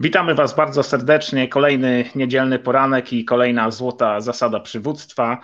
[0.00, 1.48] Witamy Was bardzo serdecznie.
[1.48, 5.40] Kolejny niedzielny poranek i kolejna złota zasada przywództwa.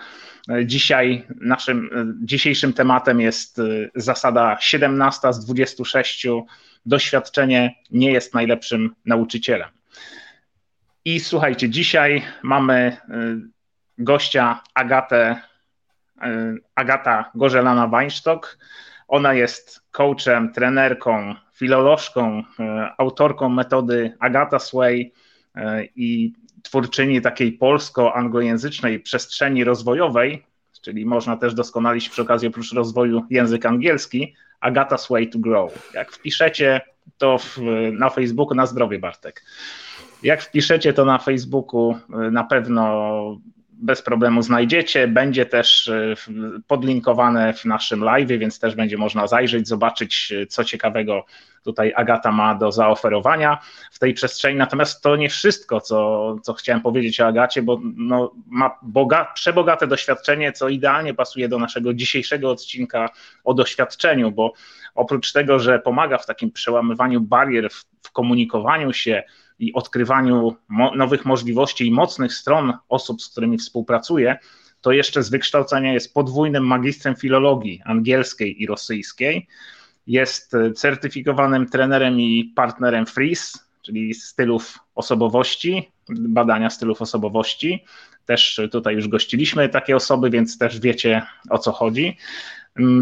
[0.65, 1.89] Dzisiaj naszym
[2.23, 3.61] dzisiejszym tematem jest
[3.95, 6.27] zasada 17 z 26.
[6.85, 9.69] Doświadczenie nie jest najlepszym nauczycielem.
[11.05, 12.97] I słuchajcie, dzisiaj mamy
[13.97, 15.41] gościa Agatę,
[16.75, 18.57] Agata Gorzelana-Weinstock.
[19.07, 25.11] Ona jest coachem, trenerką, filolożką, e, autorką metody Agata Sway
[25.55, 26.33] e, i
[26.63, 30.43] twórczyni takiej polsko-anglojęzycznej przestrzeni rozwojowej,
[30.81, 35.91] czyli można też doskonalić przy okazji oprócz rozwoju język angielski, Agata Sway to Grow.
[35.93, 36.81] Jak wpiszecie
[37.17, 37.57] to w,
[37.91, 39.43] na Facebooku, na zdrowie Bartek.
[40.23, 43.37] Jak wpiszecie to na Facebooku, e, na pewno
[43.79, 45.07] bez problemu znajdziecie.
[45.07, 46.15] Będzie też e,
[46.67, 51.25] podlinkowane w naszym live, więc też będzie można zajrzeć, zobaczyć, e, co ciekawego
[51.63, 53.57] tutaj Agata ma do zaoferowania
[53.91, 54.57] w tej przestrzeni.
[54.57, 59.87] Natomiast to nie wszystko, co, co chciałem powiedzieć o Agacie, bo no, ma boga, przebogate
[59.87, 63.09] doświadczenie, co idealnie pasuje do naszego dzisiejszego odcinka
[63.43, 64.53] o doświadczeniu, bo
[64.95, 69.23] oprócz tego, że pomaga w takim przełamywaniu barier w, w komunikowaniu się,
[69.59, 74.37] i odkrywaniu mo nowych możliwości i mocnych stron osób, z którymi współpracuję,
[74.81, 79.47] to jeszcze z wykształcenia jest podwójnym magistrem filologii angielskiej i rosyjskiej.
[80.07, 87.85] Jest certyfikowanym trenerem i partnerem FREEZE, czyli stylów osobowości, badania stylów osobowości.
[88.25, 92.17] Też tutaj już gościliśmy takie osoby, więc też wiecie o co chodzi.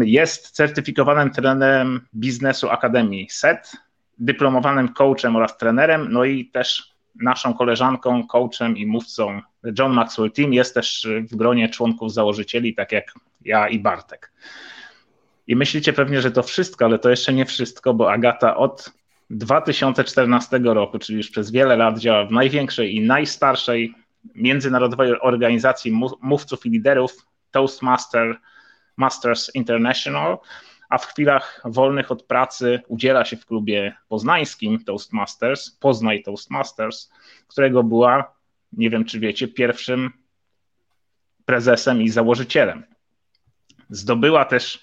[0.04, 3.72] Jest certyfikowanym trenerem biznesu Akademii SET,
[4.18, 9.40] dyplomowanym coachem oraz trenerem, no i też naszą koleżanką, coachem i mówcą
[9.78, 14.32] John Maxwell Team jest też w gronie członków założycieli, tak jak ja i Bartek.
[15.46, 18.92] I myślicie pewnie, że to wszystko, ale to jeszcze nie wszystko, bo Agata od
[19.30, 23.94] 2014 roku, czyli już przez wiele lat działa w największej i najstarszej
[24.34, 28.36] międzynarodowej organizacji mówców i liderów Toastmaster
[28.96, 30.38] Masters International,
[30.88, 37.10] a w chwilach wolnych od pracy udziela się w klubie poznańskim Toastmasters, Poznaj Toastmasters,
[37.48, 38.34] którego była,
[38.72, 40.10] nie wiem czy wiecie, pierwszym
[41.44, 42.82] prezesem i założycielem.
[43.90, 44.80] Zdobyła też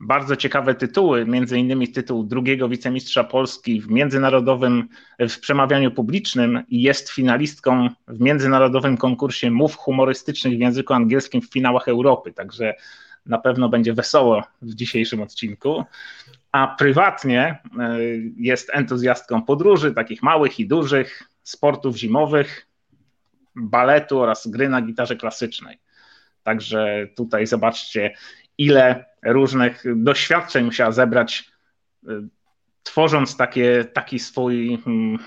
[0.00, 4.88] bardzo ciekawe tytuły, między innymi tytuł drugiego wicemistrza Polski w międzynarodowym,
[5.18, 11.52] w przemawianiu publicznym i jest finalistką w międzynarodowym konkursie mów humorystycznych w języku angielskim w
[11.52, 12.74] finałach Europy, także
[13.26, 15.84] na pewno będzie wesoło w dzisiejszym odcinku.
[16.52, 17.98] A prywatnie e,
[18.36, 22.66] jest entuzjastką podróży, takich małych i dużych, sportów zimowych,
[23.54, 25.78] baletu oraz gry na gitarze klasycznej.
[26.42, 28.14] Także tutaj zobaczcie,
[28.58, 31.52] ile różnych doświadczeń musiała zebrać,
[32.08, 32.08] e,
[32.82, 35.18] tworząc takie, taki, swój, hmm,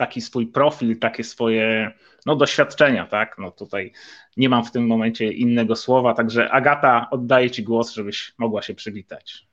[0.00, 1.92] taki swój profil, takie swoje
[2.26, 3.38] no, doświadczenia, tak?
[3.38, 3.92] No tutaj
[4.36, 8.74] nie mam w tym momencie innego słowa, także Agata, oddaję Ci głos, żebyś mogła się
[8.74, 9.49] przywitać.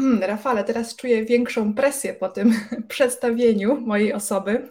[0.00, 2.54] Hmm, Rafale, teraz czuję większą presję po tym
[2.88, 4.68] przedstawieniu mojej osoby.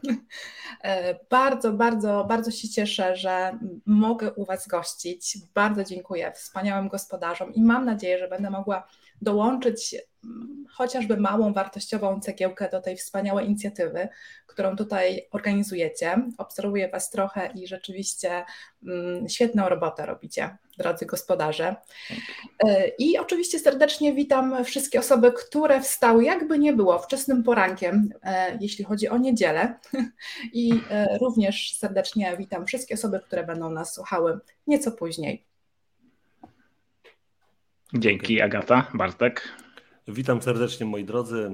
[0.84, 5.38] E, bardzo, bardzo, bardzo się cieszę, że mogę u Was gościć.
[5.54, 8.88] Bardzo dziękuję wspaniałym gospodarzom i mam nadzieję, że będę mogła
[9.22, 14.10] dołączyć mm, chociażby małą wartościową cegiełkę do tej wspaniałej inicjatywy,
[14.46, 16.16] którą tutaj organizujecie.
[16.38, 18.46] Obserwuję Was trochę i rzeczywiście
[18.84, 21.76] mm, świetną robotę robicie, drodzy gospodarze.
[22.64, 28.58] E, I oczywiście serdecznie witam wszystkie osoby, które wstały, jakby nie było, wczesnym porankiem, e,
[28.62, 29.80] jeśli chodzi o niedzielę.
[30.54, 35.44] I e, również serdecznie witam wszystkie osoby, które będą nas słuchały nieco później.
[37.94, 39.42] Dzięki Agata, Bartek.
[40.08, 41.52] Witam serdecznie moi drodzy.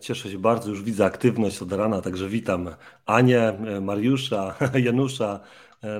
[0.00, 2.70] Cieszę się bardzo, już widzę aktywność od rana, także witam
[3.06, 5.40] Anię, Mariusza, Janusza,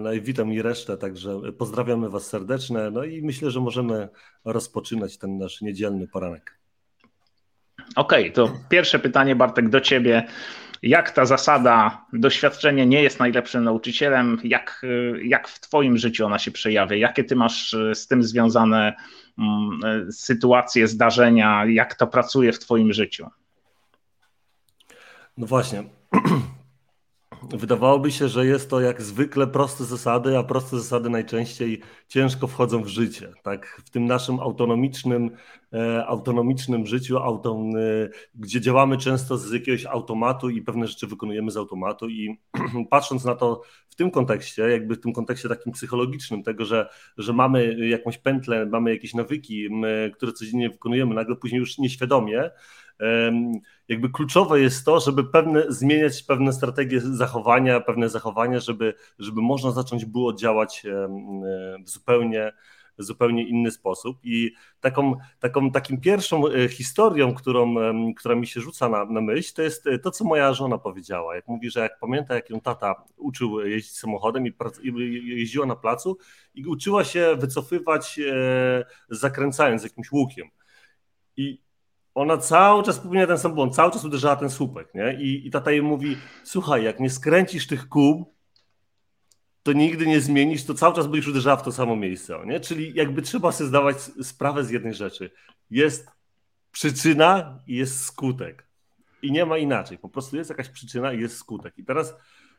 [0.00, 2.78] no i witam i resztę, także pozdrawiamy Was serdecznie.
[2.92, 4.08] No i myślę, że możemy
[4.44, 6.58] rozpoczynać ten nasz niedzielny poranek.
[7.96, 10.26] Okej, okay, to pierwsze pytanie Bartek do Ciebie.
[10.82, 14.86] Jak ta zasada doświadczenie nie jest najlepszym nauczycielem, jak,
[15.22, 16.96] jak w Twoim życiu ona się przejawia?
[16.96, 18.94] Jakie Ty masz z tym związane
[19.38, 23.26] Mm, sytuacje, zdarzenia, jak to pracuje w Twoim życiu?
[25.36, 25.84] No właśnie.
[27.50, 32.82] Wydawałoby się, że jest to jak zwykle proste zasady, a proste zasady najczęściej ciężko wchodzą
[32.82, 33.32] w życie.
[33.42, 33.82] Tak?
[33.84, 35.30] W tym naszym autonomicznym,
[35.72, 37.22] e, autonomicznym życiu, e,
[38.34, 42.40] gdzie działamy często z jakiegoś automatu i pewne rzeczy wykonujemy z automatu i
[42.90, 46.88] patrząc na to w tym kontekście, jakby w tym kontekście takim psychologicznym, tego, że,
[47.18, 49.68] że mamy jakąś pętlę, mamy jakieś nawyki,
[50.14, 52.50] które codziennie wykonujemy, nagle później już nieświadomie,
[53.88, 59.70] jakby kluczowe jest to, żeby pewne, zmieniać pewne strategie zachowania, pewne zachowania, żeby, żeby można
[59.70, 60.82] zacząć było działać
[61.84, 62.52] w zupełnie
[62.98, 64.18] zupełnie inny sposób.
[64.22, 67.74] I taką, taką takim pierwszą e, historią, którą,
[68.16, 71.36] która mi się rzuca na, na myśl, to jest e, to, co moja żona powiedziała.
[71.36, 74.52] Jak mówi, że jak pamięta, jak ją tata uczył jeździć samochodem i,
[75.24, 76.18] jeździła na placu
[76.54, 80.48] i uczyła się wycofywać, e, zakręcając jakimś łukiem.
[81.36, 81.65] I
[82.16, 85.14] ona cały czas popełnia ten sam błąd, cały czas uderzała ten słupek, nie?
[85.20, 88.34] I, I tata jej mówi, słuchaj, jak nie skręcisz tych kół,
[89.62, 92.38] to nigdy nie zmienisz, to cały czas będziesz uderzała w to samo miejsce.
[92.46, 92.60] Nie?
[92.60, 95.30] Czyli jakby trzeba sobie zdawać sprawę z jednej rzeczy.
[95.70, 96.06] Jest
[96.72, 98.66] przyczyna i jest skutek.
[99.22, 99.98] I nie ma inaczej.
[99.98, 101.78] Po prostu jest jakaś przyczyna i jest skutek.
[101.78, 102.14] I teraz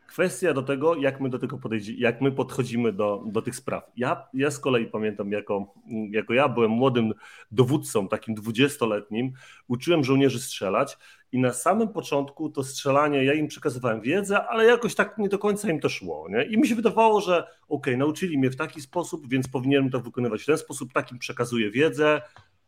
[0.07, 1.59] kwestia do tego, jak my do tego
[1.97, 3.91] jak my podchodzimy do, do tych spraw.
[3.97, 5.73] Ja, ja z kolei pamiętam, jako,
[6.11, 7.13] jako ja byłem młodym
[7.51, 9.33] dowódcą, takim dwudziestoletnim,
[9.67, 10.97] uczyłem żołnierzy strzelać
[11.31, 15.39] i na samym początku to strzelanie, ja im przekazywałem wiedzę, ale jakoś tak nie do
[15.39, 16.27] końca im to szło.
[16.29, 16.43] Nie?
[16.43, 20.43] I mi się wydawało, że ok, nauczyli mnie w taki sposób, więc powinienem to wykonywać
[20.43, 22.21] w ten sposób, takim przekazuję wiedzę,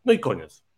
[0.04, 0.69] no i koniec.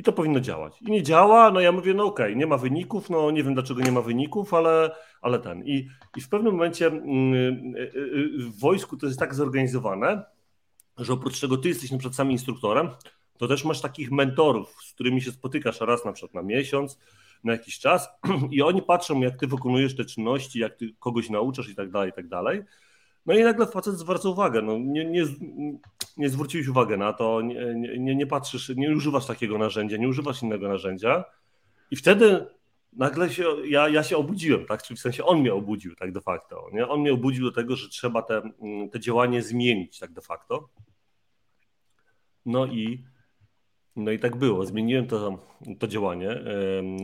[0.00, 0.82] I to powinno działać.
[0.82, 3.54] I nie działa, no ja mówię, no okej, okay, nie ma wyników, no nie wiem
[3.54, 4.90] dlaczego nie ma wyników, ale,
[5.22, 5.64] ale ten.
[5.64, 7.34] I, I w pewnym momencie mm,
[7.76, 10.24] y, y, y, w wojsku to jest tak zorganizowane,
[10.98, 12.90] że oprócz tego ty jesteś na przykład sam instruktorem,
[13.38, 16.98] to też masz takich mentorów, z którymi się spotykasz raz na przykład na miesiąc,
[17.44, 18.08] na jakiś czas
[18.50, 22.10] i oni patrzą, jak ty wykonujesz te czynności, jak ty kogoś nauczasz i tak dalej,
[22.10, 22.62] i tak dalej.
[23.26, 25.24] No i nagle facet zwraca uwagę, no nie, nie,
[26.16, 30.42] nie zwróciłeś uwagi na to, nie, nie, nie patrzysz, nie używasz takiego narzędzia, nie używasz
[30.42, 31.24] innego narzędzia
[31.90, 32.46] i wtedy
[32.92, 36.20] nagle się, ja, ja się obudziłem, tak, czyli w sensie on mnie obudził tak de
[36.20, 36.88] facto, nie?
[36.88, 38.42] on mnie obudził do tego, że trzeba te,
[38.92, 40.68] te działanie zmienić tak de facto.
[42.46, 43.04] No i
[43.96, 44.66] no i tak było.
[44.66, 45.38] Zmieniłem to,
[45.78, 46.44] to działanie,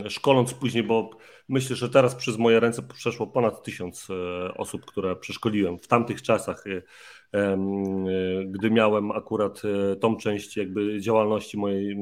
[0.08, 1.10] szkoląc później, bo
[1.48, 6.22] myślę, że teraz przez moje ręce przeszło ponad tysiąc e, osób, które przeszkoliłem w tamtych
[6.22, 6.82] czasach, e,
[7.38, 7.56] e,
[8.46, 9.62] gdy miałem akurat
[10.00, 11.96] tą część jakby działalności mojej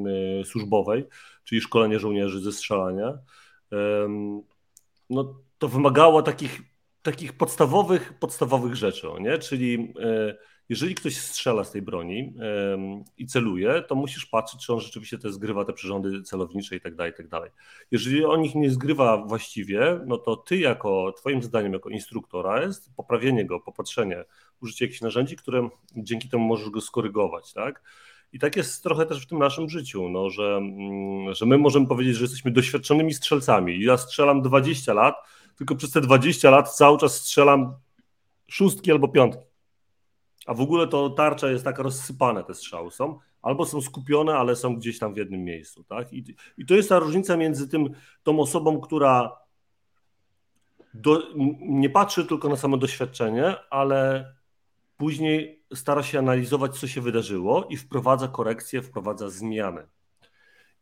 [0.45, 1.05] służbowej,
[1.45, 3.19] czyli szkolenie żołnierzy ze strzelania.
[5.11, 6.61] No to wymagało takich,
[7.03, 9.39] takich podstawowych, podstawowych rzeczy, nie?
[9.39, 9.95] czyli
[10.69, 12.35] jeżeli ktoś strzela z tej broni
[13.19, 16.95] i celuje, to musisz patrzeć, czy on rzeczywiście te zgrywa te przyrządy celownicze i tak
[16.95, 17.51] dalej, i tak dalej.
[17.91, 22.95] Jeżeli on ich nie zgrywa właściwie, no to ty jako, twoim zdaniem jako instruktora jest
[22.97, 24.25] poprawienie go, popatrzenie,
[24.63, 27.83] użycie jakichś narzędzi, które dzięki temu możesz go skorygować, tak?
[28.33, 31.87] I tak jest trochę też w tym naszym życiu, no, że, mm, że my możemy
[31.87, 33.81] powiedzieć, że jesteśmy doświadczonymi strzelcami.
[33.81, 35.15] Ja strzelam 20 lat,
[35.57, 37.75] tylko przez te 20 lat cały czas strzelam
[38.49, 39.54] szóstki albo piątki
[40.47, 44.57] a w ogóle to tarcza jest taka rozsypane, te strzały są, albo są skupione, ale
[44.57, 45.85] są gdzieś tam w jednym miejscu.
[45.85, 46.13] Tak?
[46.13, 46.25] I,
[46.59, 47.91] i to jest ta różnica między tym,
[48.23, 49.37] tą osobą, która
[50.95, 51.23] do,
[51.61, 54.33] nie patrzy tylko na samo doświadczenie, ale
[54.97, 59.87] później stara się analizować, co się wydarzyło i wprowadza korekcję, wprowadza zmiany.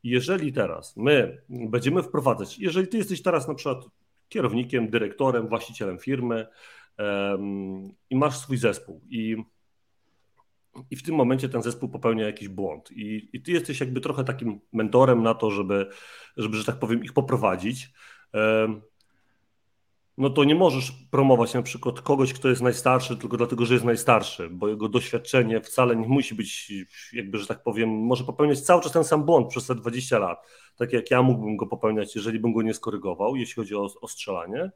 [0.03, 3.85] Jeżeli teraz my będziemy wprowadzać, jeżeli ty jesteś teraz na przykład
[4.29, 6.47] kierownikiem, dyrektorem, właścicielem firmy
[8.11, 9.37] i masz swój zespół i
[10.91, 12.93] i w tym momencie ten zespół popełnia jakiś błąd.
[12.93, 15.89] I, i ty jesteś jakby trochę takim mentorem na to, żeby,
[16.37, 17.93] żeby że tak powiem, ich poprowadzić.
[20.19, 23.87] No to nie możesz promować na przykład kogoś, kto jest najstarszy, tylko dlatego, że jest
[23.87, 26.73] najstarszy, bo jego doświadczenie wcale nie musi być,
[27.13, 30.47] jakby, że tak powiem, może popełniać cały czas ten sam błąd przez te 20 lat,
[30.77, 34.09] tak jak ja mógłbym go popełniać, jeżeli bym go nie skorygował, jeśli chodzi o, o
[34.09, 34.71] strzelanie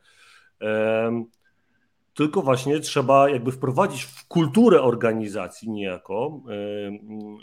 [2.17, 6.43] tylko właśnie trzeba jakby wprowadzić w kulturę organizacji niejako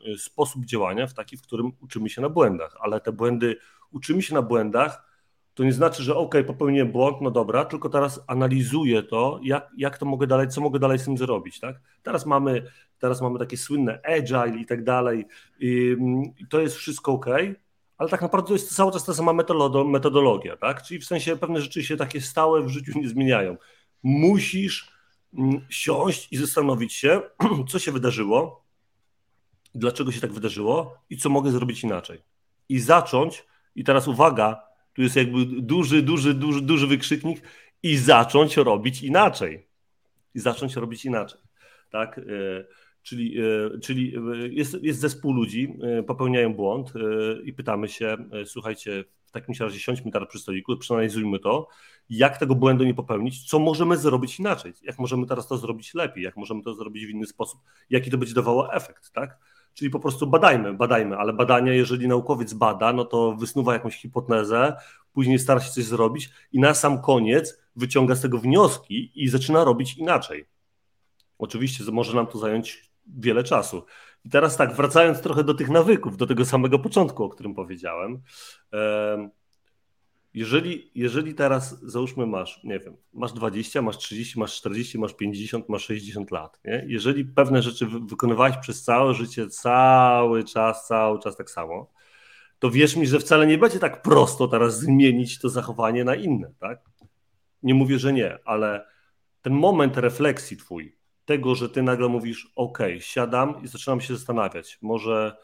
[0.05, 3.55] yy, sposób działania w taki, w którym uczymy się na błędach, ale te błędy,
[3.91, 5.13] uczymy się na błędach,
[5.53, 9.97] to nie znaczy, że ok, popełniłem błąd, no dobra, tylko teraz analizuję to, jak, jak
[9.97, 11.75] to mogę dalej, co mogę dalej z tym zrobić, tak?
[12.03, 12.63] Teraz mamy,
[12.99, 15.25] teraz mamy takie słynne agile i tak dalej
[15.59, 15.97] i
[16.49, 17.25] to jest wszystko ok,
[17.97, 19.33] ale tak naprawdę to jest cały czas ta sama
[19.85, 20.81] metodologia, tak?
[20.81, 23.57] Czyli w sensie pewne rzeczy się takie stałe w życiu nie zmieniają
[24.03, 24.91] musisz
[25.37, 27.21] mm, siąść i zastanowić się,
[27.69, 28.65] co się wydarzyło,
[29.75, 32.21] dlaczego się tak wydarzyło i co mogę zrobić inaczej.
[32.69, 33.45] I zacząć,
[33.75, 34.61] i teraz uwaga,
[34.93, 37.41] tu jest jakby duży, duży, duży, duży wykrzyknik,
[37.83, 39.67] i zacząć robić inaczej.
[40.35, 41.41] I zacząć robić inaczej.
[41.91, 42.17] Tak?
[42.17, 42.23] E,
[43.01, 45.73] czyli, e, czyli e, jest, jest zespół ludzi,
[46.07, 46.93] popełniają błąd
[47.43, 49.03] i pytamy się, słuchajcie,
[49.33, 51.67] takim razie siądźmy teraz przy stoliku, przeanalizujmy to
[52.09, 56.23] jak tego błędu nie popełnić, co możemy zrobić inaczej, jak możemy teraz to zrobić lepiej,
[56.23, 57.59] jak możemy to zrobić w inny sposób,
[57.89, 59.37] jaki to będzie dawało efekt, tak?
[59.73, 64.75] Czyli po prostu badajmy, badajmy, ale badania, jeżeli naukowiec bada, no to wysnuwa jakąś hipotezę,
[65.13, 69.63] później stara się coś zrobić i na sam koniec wyciąga z tego wnioski i zaczyna
[69.63, 70.45] robić inaczej.
[71.37, 73.85] Oczywiście może nam to zająć wiele czasu.
[74.25, 78.21] I teraz tak, wracając trochę do tych nawyków, do tego samego początku, o którym powiedziałem.
[80.33, 85.69] Jeżeli, jeżeli teraz, załóżmy, masz, nie wiem, masz 20, masz 30, masz 40, masz 50,
[85.69, 86.85] masz 60 lat, nie?
[86.87, 91.91] jeżeli pewne rzeczy wy wykonywałeś przez całe życie, cały czas, cały czas tak samo,
[92.59, 96.51] to wierz mi, że wcale nie będzie tak prosto teraz zmienić to zachowanie na inne,
[96.59, 96.79] tak?
[97.63, 98.87] Nie mówię, że nie, ale
[99.41, 104.77] ten moment refleksji twój, tego, że ty nagle mówisz, ok, siadam i zaczynam się zastanawiać,
[104.81, 105.37] może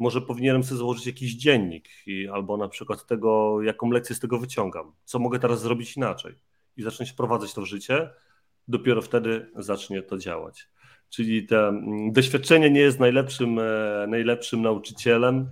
[0.00, 4.38] może powinienem sobie założyć jakiś dziennik i, albo na przykład tego, jaką lekcję z tego
[4.38, 6.34] wyciągam, co mogę teraz zrobić inaczej
[6.76, 8.10] i zacząć wprowadzać to w życie,
[8.68, 10.68] dopiero wtedy zacznie to działać.
[11.08, 15.50] Czyli to mm, doświadczenie nie jest najlepszym, e, najlepszym nauczycielem.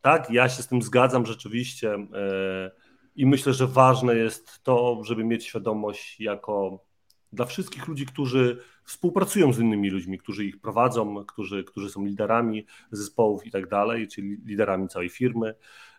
[0.00, 2.70] Tak, ja się z tym zgadzam rzeczywiście e,
[3.16, 6.84] i myślę, że ważne jest to, żeby mieć świadomość jako
[7.32, 12.66] dla wszystkich ludzi, którzy współpracują z innymi ludźmi, którzy ich prowadzą, którzy, którzy są liderami
[12.90, 15.54] zespołów i tak dalej, czyli liderami całej firmy,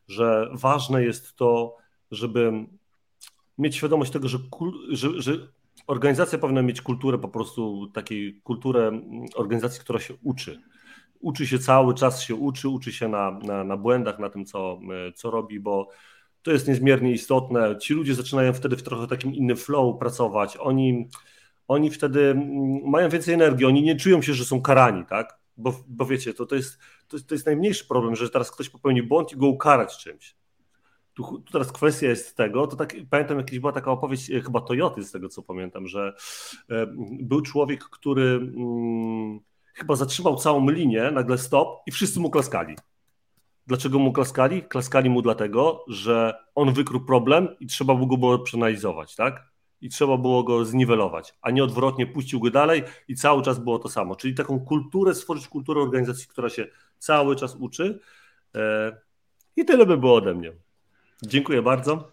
[0.08, 1.78] że ważne jest to,
[2.12, 2.66] żeby
[3.58, 4.38] mieć świadomość tego, że,
[4.90, 5.34] że, że
[5.88, 9.02] organizacja powinna mieć kulturę po prostu takiej kulturę
[9.36, 10.62] organizacji, która się uczy.
[11.20, 14.80] Uczy się cały czas, się uczy, uczy się na, na, na błędach, na tym, co,
[15.16, 15.90] co robi, bo
[16.44, 17.78] to jest niezmiernie istotne.
[17.78, 20.58] Ci ludzie zaczynają wtedy w trochę takim innym flow pracować.
[20.60, 21.10] Oni,
[21.68, 25.40] oni wtedy mm, mają więcej energii, oni nie czują się, że są karani, tak?
[25.58, 29.04] Bo, bo wiecie, to, to, jest, to, to jest najmniejszy problem, że teraz ktoś popełni
[29.04, 30.36] błąd i go ukarać czymś.
[31.14, 34.62] Tu, tu, teraz kwestia jest tego, to tak, pamiętam jakieś była taka opowieść, e, chyba
[34.62, 36.14] Toyoty z tego co pamiętam, że
[36.70, 36.88] e,
[37.20, 39.40] był człowiek, który mm,
[39.74, 42.76] chyba zatrzymał całą linię, nagle stop i wszyscy mu klaskali.
[43.68, 44.64] Dlaczego mu klaskali?
[44.64, 49.54] Klaskali mu dlatego, że on wykrył problem i trzeba było go przeanalizować, tak?
[49.82, 53.80] I trzeba było go zniwelować, a nie odwrotnie, puścił go dalej i cały czas było
[53.80, 54.16] to samo.
[54.16, 56.68] Czyli taką kulturę, stworzyć kulturę organizacji, która się
[56.98, 58.00] cały czas uczy.
[58.56, 58.98] E,
[59.56, 60.52] I tyle by było ode mnie.
[61.24, 62.12] Dziękuję bardzo.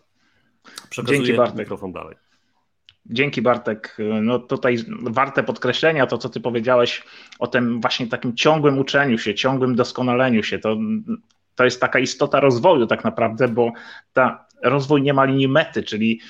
[0.91, 1.59] Przekazuję Dzięki, Bartek.
[1.59, 2.17] mikrofon dalej.
[3.07, 3.97] Dzięki Bartek.
[4.23, 7.05] No tutaj warte podkreślenia to, co ty powiedziałeś
[7.39, 10.59] o tym właśnie takim ciągłym uczeniu się, ciągłym doskonaleniu się.
[10.59, 10.77] To
[11.61, 13.73] to jest taka istota rozwoju tak naprawdę, bo
[14.13, 16.21] ta rozwój nie ma linii mety, czyli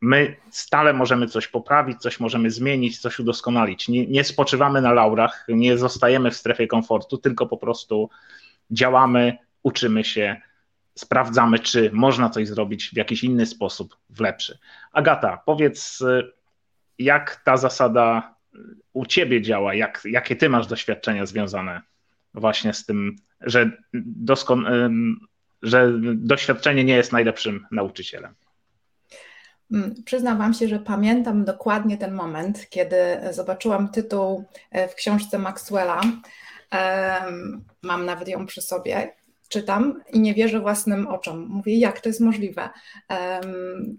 [0.00, 3.88] my stale możemy coś poprawić, coś możemy zmienić, coś udoskonalić.
[3.88, 8.10] Nie, nie spoczywamy na laurach, nie zostajemy w strefie komfortu, tylko po prostu
[8.70, 10.40] działamy, uczymy się,
[10.94, 14.58] sprawdzamy, czy można coś zrobić w jakiś inny sposób, w lepszy.
[14.92, 16.02] Agata, powiedz,
[16.98, 18.34] jak ta zasada
[18.92, 21.82] u ciebie działa, jak, jakie ty masz doświadczenia związane
[22.34, 23.70] właśnie z tym, że,
[24.04, 24.66] doskon,
[25.62, 28.34] że doświadczenie nie jest najlepszym nauczycielem.
[29.72, 32.96] Mm, przyznam Wam się, że pamiętam dokładnie ten moment, kiedy
[33.30, 36.00] zobaczyłam tytuł e, w książce Maxwella.
[37.82, 39.14] Mam nawet ją przy sobie.
[39.48, 41.46] Czytam i nie wierzę własnym oczom.
[41.48, 42.68] Mówię, jak to jest możliwe?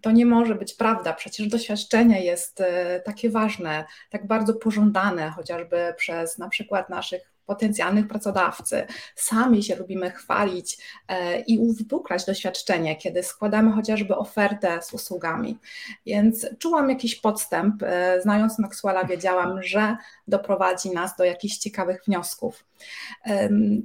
[0.01, 1.13] To nie może być prawda.
[1.13, 8.07] Przecież doświadczenie jest e, takie ważne, tak bardzo pożądane, chociażby przez na przykład naszych potencjalnych
[8.07, 8.85] pracodawcy.
[9.15, 15.57] Sami się lubimy chwalić e, i uwypuklać doświadczenie, kiedy składamy chociażby ofertę z usługami.
[16.05, 19.97] Więc czułam jakiś podstęp, e, znając Maxwella wiedziałam, że
[20.27, 22.65] doprowadzi nas do jakichś ciekawych wniosków.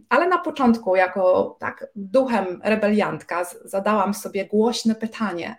[0.08, 5.56] Ale na początku, jako tak duchem rebeliantka, zadałam sobie głośne pytanie: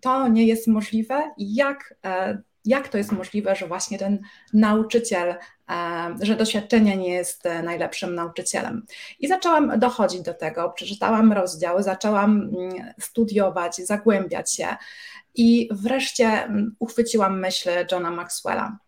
[0.00, 4.18] to nie jest możliwe, jak e, jak to jest możliwe, że właśnie ten
[4.52, 5.34] nauczyciel,
[5.70, 8.86] e, że doświadczenie nie jest e, najlepszym nauczycielem.
[9.20, 14.76] I zaczęłam dochodzić do tego, przeczytałam rozdział, zaczęłam mm, studiować, zagłębiać się
[15.34, 18.78] i wreszcie mm, uchwyciłam myśl Johna Maxwella.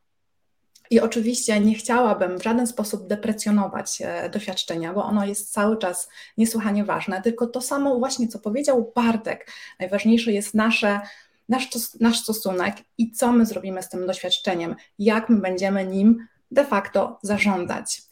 [0.90, 6.08] I oczywiście nie chciałabym w żaden sposób deprecjonować e, doświadczenia, bo ono jest cały czas
[6.36, 11.00] niesłychanie ważne, tylko to samo właśnie, co powiedział Bartek, najważniejsze jest nasze
[11.48, 11.68] nasz,
[12.00, 17.18] nasz stosunek i co my zrobimy z tym doświadczeniem, jak my będziemy nim de facto
[17.22, 18.02] zarządzać.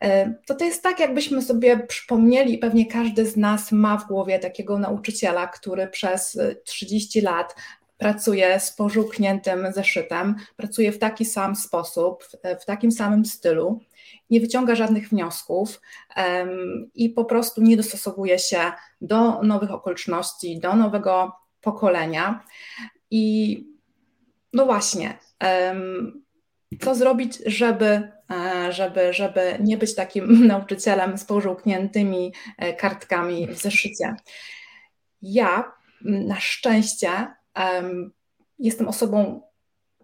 [0.00, 4.38] E, to to jest tak, jakbyśmy sobie przypomnieli, pewnie każdy z nas ma w głowie
[4.38, 7.54] takiego nauczyciela, który przez 30 lat
[7.98, 12.24] pracuje z pożółkniętym zeszytem, pracuje w taki sam sposób,
[12.60, 13.80] w takim samym stylu,
[14.30, 15.80] nie wyciąga żadnych wniosków
[16.16, 18.58] um, i po prostu nie dostosowuje się
[19.00, 21.32] do nowych okoliczności, do nowego
[21.64, 22.44] pokolenia.
[23.10, 23.64] I
[24.52, 25.18] no właśnie,
[26.80, 33.58] co zrobić, żeby, e, żeby, żeby nie być takim nauczycielem z pożółkniętymi e, kartkami w
[33.58, 34.14] zeszycie.
[35.22, 35.72] Ja
[36.04, 37.26] na szczęście
[38.58, 39.42] jestem osobą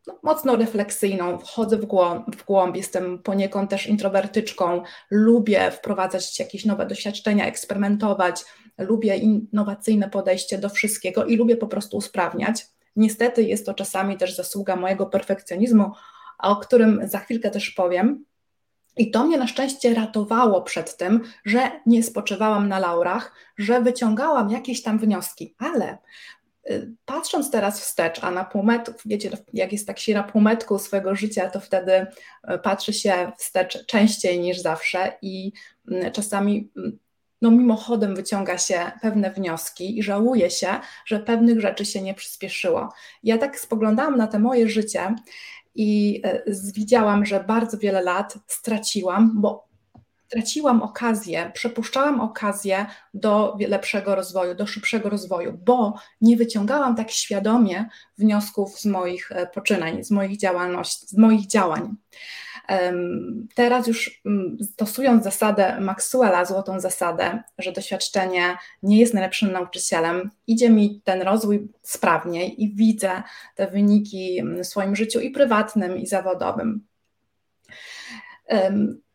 [0.06, 6.64] no, mocno refleksyjną, wchodzę w głąb, w głąb, jestem poniekąd też introwertyczką, lubię wprowadzać jakieś
[6.64, 8.44] nowe doświadczenia, eksperymentować,
[8.80, 12.66] lubię innowacyjne podejście do wszystkiego i lubię po prostu usprawniać.
[12.96, 15.92] Niestety jest to czasami też zasługa mojego perfekcjonizmu,
[16.38, 18.24] o którym za chwilkę też powiem.
[18.96, 24.50] I to mnie na szczęście ratowało przed tym, że nie spoczywałam na laurach, że wyciągałam
[24.50, 25.98] jakieś tam wnioski, ale
[26.70, 31.14] y, patrząc teraz wstecz, a na półmetku, wiecie, jak jest tak się na półmetku swojego
[31.14, 35.52] życia, to wtedy y, patrzy się wstecz częściej niż zawsze i
[35.92, 36.70] y, czasami
[37.42, 40.68] no mimochodem wyciąga się pewne wnioski i żałuje się,
[41.06, 42.92] że pewnych rzeczy się nie przyspieszyło.
[43.22, 45.14] Ja tak spoglądałam na te moje życie
[45.74, 46.42] i e,
[46.74, 49.70] widziałam, że bardzo wiele lat straciłam, bo
[50.28, 57.88] traciłam okazję, przepuszczałam okazję do lepszego rozwoju, do szybszego rozwoju, bo nie wyciągałam tak świadomie
[58.18, 61.96] wniosków z moich e, poczynań, z moich działalności, z moich działań.
[63.54, 70.70] Teraz już mm, stosując zasadę Maxwella, złotą zasadę, że doświadczenie nie jest najlepszym nauczycielem, idzie
[70.70, 73.22] mi ten rozwój sprawniej i widzę
[73.54, 76.84] te wyniki w swoim życiu i prywatnym, i zawodowym.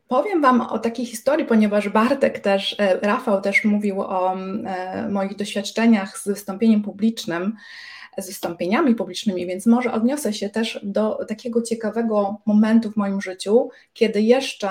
[0.08, 5.36] Powiem Wam o takiej historii, ponieważ Bartek też, e, Rafał też mówił o e, moich
[5.36, 7.56] doświadczeniach z wystąpieniem publicznym
[8.18, 13.68] z wystąpieniami publicznymi, więc może odniosę się też do takiego ciekawego momentu w moim życiu,
[13.92, 14.68] kiedy jeszcze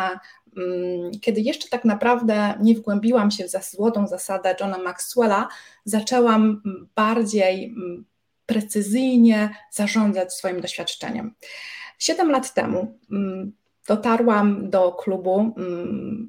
[0.58, 5.48] mm, kiedy jeszcze tak naprawdę nie wgłębiłam się w złotą zasadę Johna Maxwella,
[5.86, 6.62] zaczęłam
[6.96, 8.06] bardziej mm,
[8.46, 11.34] precyzyjnie zarządzać swoim doświadczeniem.
[12.00, 13.54] Siedem lat temu mm,
[13.88, 15.56] dotarłam do klubu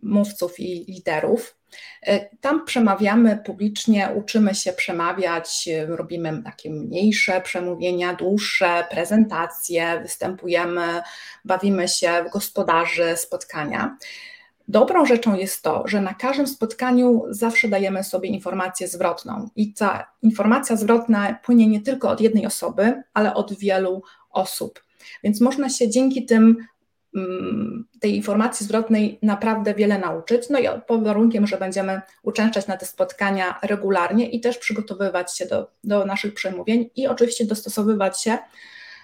[0.02, 1.56] mówców i liderów
[2.02, 11.02] E, tam przemawiamy publicznie, uczymy się przemawiać, e, robimy takie mniejsze przemówienia, dłuższe prezentacje, występujemy,
[11.44, 13.96] bawimy się w gospodarzy spotkania.
[14.68, 20.12] Dobrą rzeczą jest to, że na każdym spotkaniu zawsze dajemy sobie informację zwrotną i ta
[20.22, 24.83] informacja zwrotna płynie nie tylko od jednej osoby, ale od wielu osób.
[25.22, 26.66] Więc można się dzięki tym Mm,
[28.00, 30.50] tej informacji zwrotnej naprawdę wiele nauczyć.
[30.50, 35.46] No i pod warunkiem, że będziemy uczęszczać na te spotkania regularnie i też przygotowywać się
[35.46, 38.38] do, do naszych przemówień i oczywiście dostosowywać się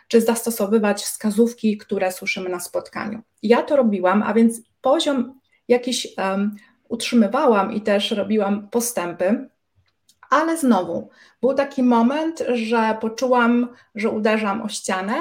[0.09, 3.23] czy zastosowywać wskazówki, które słyszymy na spotkaniu.
[3.43, 6.57] Ja to robiłam, a więc poziom jakiś um,
[6.89, 9.49] utrzymywałam i też robiłam postępy,
[10.31, 11.09] ale znowu
[11.41, 15.15] był taki moment, że poczułam, że uderzam o ścianę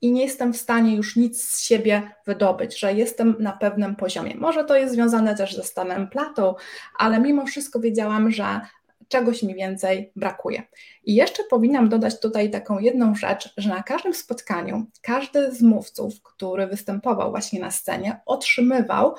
[0.00, 4.36] i nie jestem w stanie już nic z siebie wydobyć, że jestem na pewnym poziomie.
[4.36, 6.56] Może to jest związane też ze stanem Plato,
[6.98, 8.60] ale mimo wszystko wiedziałam, że
[9.08, 10.62] czegoś mi więcej brakuje.
[11.04, 16.22] I jeszcze powinnam dodać tutaj taką jedną rzecz, że na każdym spotkaniu każdy z mówców,
[16.22, 19.14] który występował właśnie na scenie, otrzymywał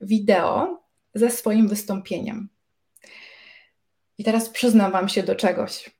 [0.00, 0.82] wideo
[1.14, 2.48] ze swoim wystąpieniem.
[4.18, 5.90] I teraz przyznam Wam się do czegoś.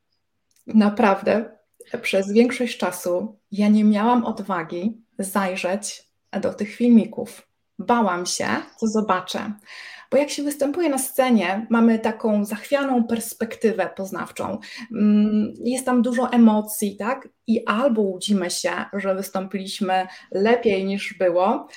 [0.67, 1.59] Naprawdę
[1.99, 6.03] przez większość czasu ja nie miałam odwagi zajrzeć
[6.41, 7.49] do tych filmików.
[7.79, 9.53] Bałam się, co zobaczę.
[10.13, 14.59] Bo jak się występuje na scenie, mamy taką zachwianą perspektywę poznawczą.
[14.93, 17.29] Mm, jest tam dużo emocji, tak?
[17.47, 21.69] I albo łudzimy się, że wystąpiliśmy lepiej niż było,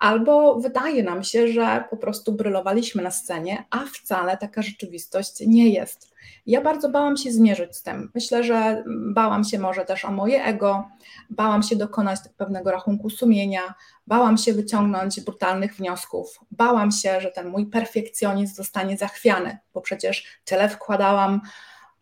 [0.00, 5.68] albo wydaje nam się, że po prostu brylowaliśmy na scenie, a wcale taka rzeczywistość nie
[5.68, 6.09] jest.
[6.46, 8.10] Ja bardzo bałam się zmierzyć z tym.
[8.14, 10.88] Myślę, że bałam się może też o moje ego,
[11.30, 13.74] bałam się dokonać pewnego rachunku sumienia,
[14.06, 20.40] bałam się wyciągnąć brutalnych wniosków, bałam się, że ten mój perfekcjonizm zostanie zachwiany, bo przecież
[20.44, 21.40] tyle wkładałam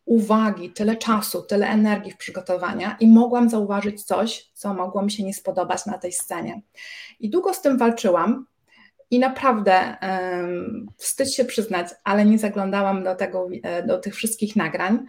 [0.04, 5.24] uwagi, tyle czasu, tyle energii w przygotowania i mogłam zauważyć coś, co mogło mi się
[5.24, 6.62] nie spodobać na tej scenie.
[7.20, 8.46] I długo z tym walczyłam,
[9.10, 9.96] i naprawdę
[10.96, 15.06] wstyd się przyznać, ale nie zaglądałam do, tego, e, do tych wszystkich nagrań,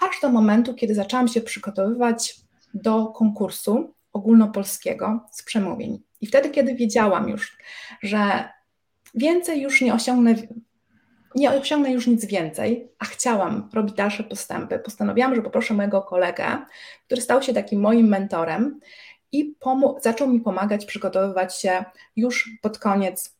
[0.00, 2.36] aż do momentu, kiedy zaczęłam się przygotowywać
[2.74, 6.02] do konkursu ogólnopolskiego z przemówień.
[6.20, 7.56] I wtedy, kiedy wiedziałam już,
[8.02, 8.48] że
[9.14, 10.34] więcej już nie osiągnę,
[11.34, 16.58] nie osiągnę już nic więcej, a chciałam robić dalsze postępy, postanowiłam, że poproszę mojego kolegę,
[17.06, 18.80] który stał się takim moim mentorem
[19.32, 19.54] i
[20.00, 21.84] zaczął mi pomagać przygotowywać się
[22.16, 23.39] już pod koniec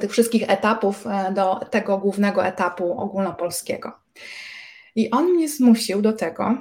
[0.00, 3.92] tych wszystkich etapów e, do tego głównego etapu ogólnopolskiego.
[4.94, 6.56] I on mnie zmusił do tego,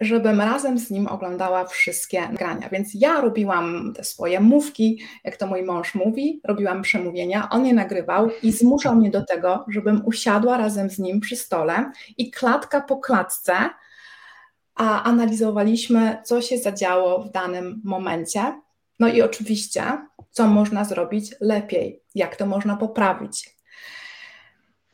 [0.00, 2.68] żebym razem z nim oglądała wszystkie nagrania.
[2.68, 7.74] Więc ja robiłam te swoje mówki, jak to mój mąż mówi, robiłam przemówienia, on je
[7.74, 12.80] nagrywał i zmuszał mnie do tego, żebym usiadła razem z nim przy stole i klatka
[12.80, 13.54] po klatce
[14.74, 18.60] a analizowaliśmy, co się zadziało w danym momencie.
[19.02, 19.82] No i oczywiście,
[20.30, 23.56] co można zrobić lepiej, jak to można poprawić.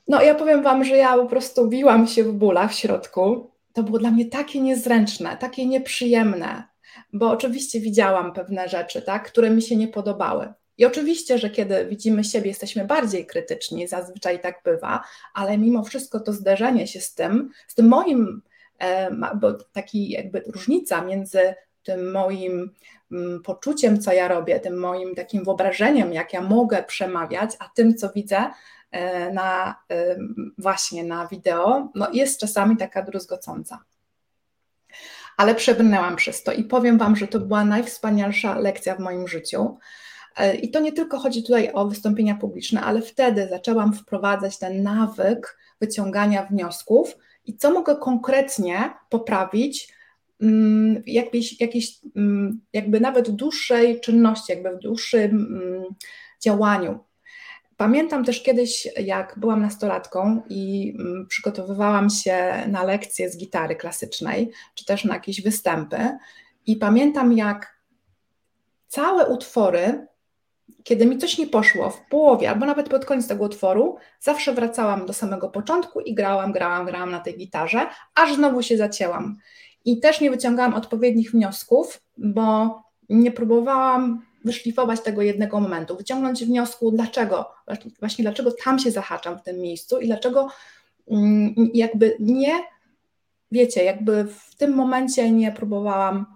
[0.08, 3.50] No, ja powiem Wam, że ja po prostu biłam się w bólach w środku.
[3.72, 6.64] To było dla mnie takie niezręczne, takie nieprzyjemne,
[7.12, 10.52] bo oczywiście widziałam pewne rzeczy, tak, które mi się nie podobały.
[10.78, 15.02] I oczywiście, że kiedy widzimy siebie, jesteśmy bardziej krytyczni, zazwyczaj tak bywa,
[15.34, 18.42] ale mimo wszystko to zderzenie się z tym, z tym moim,
[18.78, 22.74] e, bo taki jakby różnica między tym moim
[23.44, 28.10] poczuciem, co ja robię, tym moim takim wyobrażeniem, jak ja mogę przemawiać, a tym, co
[28.14, 28.50] widzę,
[28.90, 29.76] E, na
[30.58, 33.84] właśnie na wideo, no jest czasami taka druzgocąca.
[35.36, 39.78] Ale przebrnęłam przez to i powiem Wam, że to była najwspanialsza lekcja w moim życiu.
[40.36, 44.82] E, I to nie tylko chodzi tutaj o wystąpienia publiczne, ale wtedy zaczęłam wprowadzać ten
[44.82, 49.97] nawyk wyciągania wniosków i co mogę konkretnie poprawić mm,
[51.06, 55.84] jakiejś, jakiejś mm, jakby nawet dłuższej czynności, jakby w dłuższym mm,
[56.40, 56.98] działaniu.
[57.76, 64.50] Pamiętam też kiedyś, jak byłam nastolatką i mm, przygotowywałam się na lekcje z gitary klasycznej,
[64.74, 66.18] czy też na jakieś występy,
[66.68, 67.78] i pamiętam, jak
[68.88, 70.06] całe utwory,
[70.84, 75.06] kiedy mi coś nie poszło w połowie, albo nawet pod koniec tego utworu, zawsze wracałam
[75.06, 79.36] do samego początku i grałam, grałam, grałam na tej gitarze, aż znowu się zacięłam.
[79.88, 86.90] I też nie wyciągałam odpowiednich wniosków, bo nie próbowałam wyszlifować tego jednego momentu, wyciągnąć wniosku,
[86.90, 87.50] dlaczego,
[88.00, 90.48] właśnie dlaczego tam się zahaczam w tym miejscu i dlaczego
[91.10, 92.52] mm, jakby nie,
[93.52, 96.26] wiecie, jakby w tym momencie nie próbowałam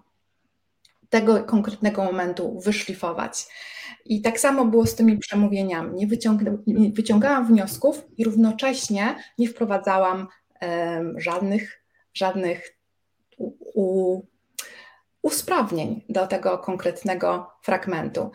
[1.09, 3.45] tego konkretnego momentu wyszlifować.
[4.05, 5.95] I tak samo było z tymi przemówieniami.
[5.95, 6.07] Nie,
[6.67, 10.27] nie wyciągałam wniosków i równocześnie nie wprowadzałam
[11.17, 12.82] żadnych, żadnych
[13.37, 14.21] u,
[15.21, 18.31] usprawnień do tego konkretnego fragmentu.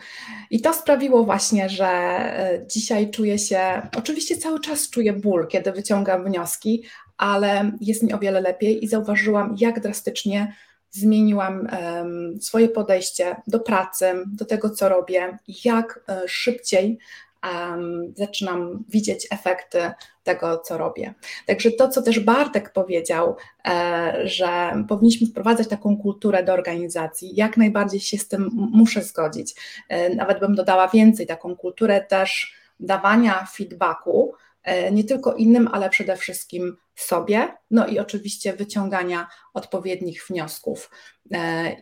[0.49, 5.71] I to sprawiło właśnie, że e, dzisiaj czuję się, oczywiście cały czas czuję ból, kiedy
[5.71, 6.83] wyciągam wnioski,
[7.17, 10.55] ale jest mi o wiele lepiej i zauważyłam, jak drastycznie
[10.91, 16.97] zmieniłam um, swoje podejście do pracy, do tego, co robię, jak um, szybciej
[17.43, 19.91] um, zaczynam widzieć efekty
[20.29, 21.13] tego, co robię.
[21.45, 23.35] Także to, co też Bartek powiedział,
[23.67, 29.55] e, że powinniśmy wprowadzać taką kulturę do organizacji, jak najbardziej się z tym muszę zgodzić.
[29.89, 35.89] E, nawet bym dodała więcej, taką kulturę też dawania feedbacku, e, nie tylko innym, ale
[35.89, 40.91] przede wszystkim sobie, no i oczywiście wyciągania odpowiednich wniosków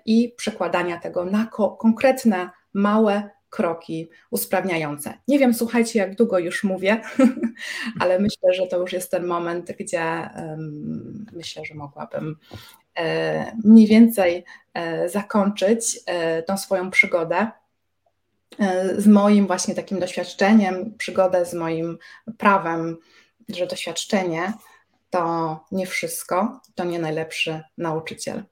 [0.05, 5.13] i przekładania tego na ko konkretne, małe kroki usprawniające.
[5.27, 7.01] Nie wiem, słuchajcie, jak długo już mówię,
[8.01, 10.29] ale myślę, że to już jest ten moment, gdzie
[11.33, 12.35] myślę, że mogłabym
[12.95, 14.43] e, mniej więcej
[14.73, 17.51] e, zakończyć e, tą swoją przygodę
[18.97, 21.97] z moim właśnie takim doświadczeniem, przygodę z moim
[22.37, 22.97] prawem,
[23.49, 24.53] że doświadczenie
[25.09, 28.43] to nie wszystko, to nie najlepszy nauczyciel.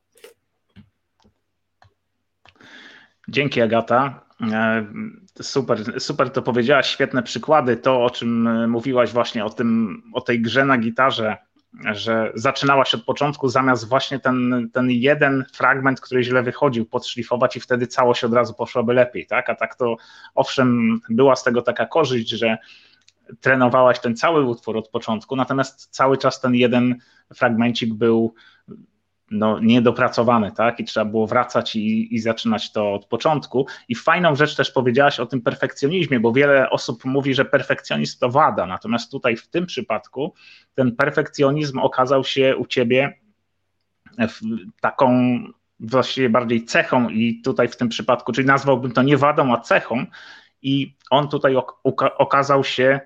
[3.29, 4.24] Dzięki Agata.
[4.41, 4.85] E,
[5.41, 7.77] super, super to powiedziałaś, świetne przykłady.
[7.77, 11.37] To, o czym mówiłaś właśnie o tym, o tej grze na gitarze,
[11.91, 17.59] że zaczynałaś od początku, zamiast właśnie ten, ten jeden fragment, który źle wychodził, podszlifować i
[17.59, 19.49] wtedy całość od razu poszłaby lepiej, tak?
[19.49, 19.95] A tak to
[20.35, 22.57] owszem, była z tego taka korzyść, że
[23.39, 26.95] trenowałaś ten cały utwór od początku, natomiast cały czas ten jeden
[27.35, 28.33] fragmencik był
[29.31, 30.79] no, niedopracowany, tak?
[30.79, 33.67] I trzeba było wracać i, i zaczynać to od początku.
[33.87, 38.29] I fajną rzecz też powiedziałaś o tym perfekcjonizmie, bo wiele osób mówi, że perfekcjonizm to
[38.29, 40.33] wada, natomiast tutaj w tym przypadku
[40.75, 43.19] ten perfekcjonizm okazał się u ciebie
[44.81, 45.39] taką
[45.79, 50.05] właściwie bardziej cechą i tutaj w tym przypadku, czyli nazwałbym to nie wadą, a cechą
[50.61, 51.55] i on tutaj
[52.17, 52.99] okazał się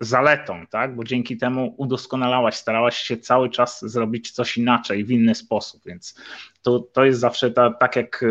[0.00, 0.96] zaletą, tak?
[0.96, 6.14] bo dzięki temu udoskonalałaś, starałaś się cały czas zrobić coś inaczej, w inny sposób, więc
[6.62, 8.24] to, to jest zawsze ta, tak jak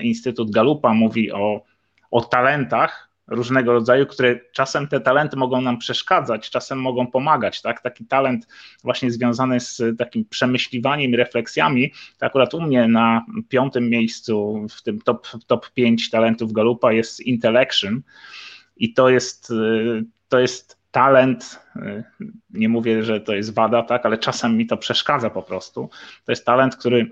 [0.00, 1.62] Instytut Galupa mówi o,
[2.10, 7.82] o talentach różnego rodzaju, które czasem te talenty mogą nam przeszkadzać, czasem mogą pomagać, tak?
[7.82, 8.46] Taki talent
[8.84, 15.00] właśnie związany z takim przemyśliwaniem refleksjami, to akurat u mnie na piątym miejscu w tym
[15.00, 18.02] top, top 5 talentów Galupa jest intellection
[18.76, 22.04] i to jest, y, to jest talent, y,
[22.50, 25.90] nie mówię, że to jest wada, tak, ale czasem mi to przeszkadza po prostu.
[26.24, 27.10] To jest talent, który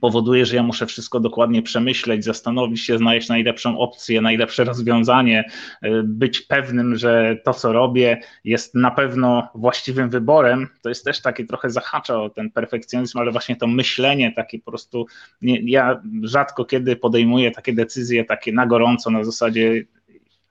[0.00, 5.50] powoduje, że ja muszę wszystko dokładnie przemyśleć, zastanowić się, znaleźć najlepszą opcję, najlepsze rozwiązanie,
[5.84, 10.68] y, być pewnym, że to, co robię, jest na pewno właściwym wyborem.
[10.82, 14.70] To jest też takie trochę zahacza o ten perfekcjonizm, ale właśnie to myślenie takie po
[14.70, 15.06] prostu.
[15.42, 19.84] Nie, ja rzadko kiedy podejmuję takie decyzje, takie na gorąco, na zasadzie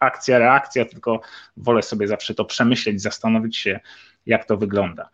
[0.03, 1.21] akcja, reakcja, tylko
[1.57, 3.79] wolę sobie zawsze to przemyśleć, zastanowić się,
[4.25, 5.09] jak to wygląda.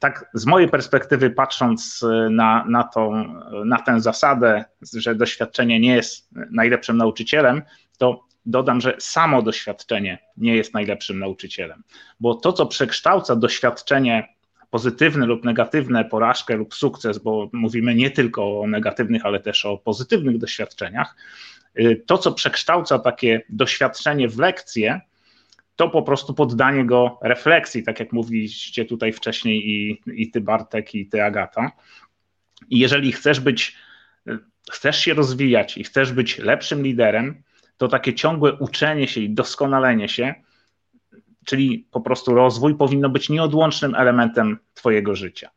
[0.00, 3.24] Tak, z mojej perspektywy, patrząc na, na, tą,
[3.64, 7.62] na tę zasadę, że doświadczenie nie jest najlepszym nauczycielem,
[7.98, 11.82] to dodam, że samo doświadczenie nie jest najlepszym nauczycielem,
[12.20, 14.36] bo to, co przekształca doświadczenie
[14.70, 19.78] pozytywne lub negatywne, porażkę lub sukces, bo mówimy nie tylko o negatywnych, ale też o
[19.78, 21.16] pozytywnych doświadczeniach,
[22.06, 25.00] to, co przekształca takie doświadczenie w lekcję,
[25.76, 30.94] to po prostu poddanie go refleksji, tak jak mówiliście tutaj wcześniej i, i ty Bartek,
[30.94, 31.72] i ty Agata.
[32.70, 33.76] I jeżeli chcesz być,
[34.72, 37.42] chcesz się rozwijać i chcesz być lepszym liderem,
[37.76, 40.34] to takie ciągłe uczenie się i doskonalenie się,
[41.44, 45.50] czyli po prostu rozwój, powinno być nieodłącznym elementem Twojego życia.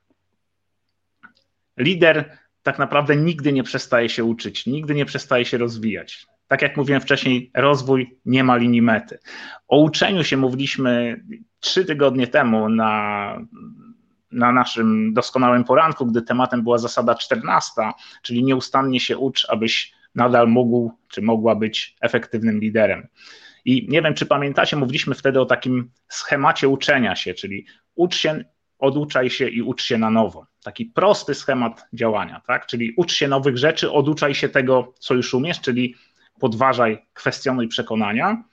[1.77, 6.77] Lider tak naprawdę nigdy nie przestaje się uczyć, nigdy nie przestaje się rozwijać tak jak
[6.77, 9.19] mówiłem wcześniej, rozwój nie ma linii mety.
[9.67, 11.23] O uczeniu się mówiliśmy
[11.59, 13.41] trzy tygodnie temu na,
[14.31, 17.81] na naszym doskonałym poranku, gdy tematem była zasada 14,
[18.23, 23.07] czyli nieustannie się ucz, abyś nadal mógł czy mogła być efektywnym liderem.
[23.65, 28.45] I nie wiem, czy pamiętacie, mówiliśmy wtedy o takim schemacie uczenia się, czyli ucz się,
[28.79, 30.45] oduczaj się i ucz się na nowo.
[30.63, 32.65] Taki prosty schemat działania, tak?
[32.65, 35.95] Czyli ucz się nowych rzeczy, oduczaj się tego, co już umiesz, czyli
[36.39, 38.43] podważaj, kwestionuj przekonania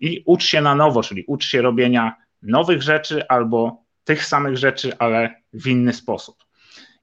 [0.00, 4.98] i ucz się na nowo, czyli ucz się robienia nowych rzeczy albo tych samych rzeczy,
[4.98, 6.36] ale w inny sposób.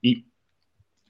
[0.03, 0.25] I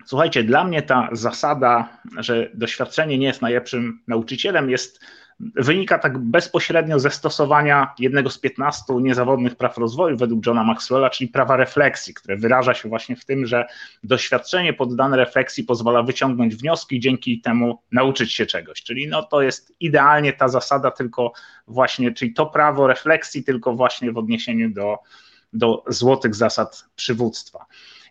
[0.05, 4.99] słuchajcie, dla mnie ta zasada, że doświadczenie nie jest najlepszym nauczycielem, jest
[5.39, 11.28] wynika tak bezpośrednio ze stosowania jednego z 15 niezawodnych praw rozwoju według Johna Maxwella, czyli
[11.28, 13.65] prawa refleksji, które wyraża się właśnie w tym, że
[14.04, 18.84] doświadczenie poddane refleksji pozwala wyciągnąć wnioski i dzięki temu nauczyć się czegoś.
[18.84, 21.32] Czyli no to jest idealnie ta zasada, tylko
[21.67, 24.97] właśnie, czyli to prawo refleksji, tylko właśnie w odniesieniu do,
[25.54, 27.65] do złotych zasad przywództwa.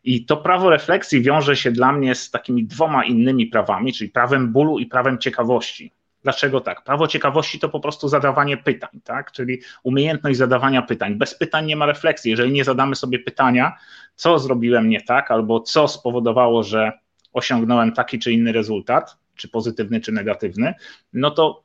[0.04, 4.52] I to prawo refleksji wiąże się dla mnie z takimi dwoma innymi prawami, czyli prawem
[4.52, 5.92] bólu i prawem ciekawości.
[6.26, 6.84] Dlaczego tak?
[6.84, 9.32] Prawo ciekawości to po prostu zadawanie pytań, tak?
[9.32, 11.14] Czyli umiejętność zadawania pytań.
[11.14, 12.30] Bez pytań nie ma refleksji.
[12.30, 13.76] Jeżeli nie zadamy sobie pytania,
[14.14, 16.92] co zrobiłem nie tak, albo co spowodowało, że
[17.32, 20.74] osiągnąłem taki czy inny rezultat, czy pozytywny, czy negatywny,
[21.12, 21.62] no to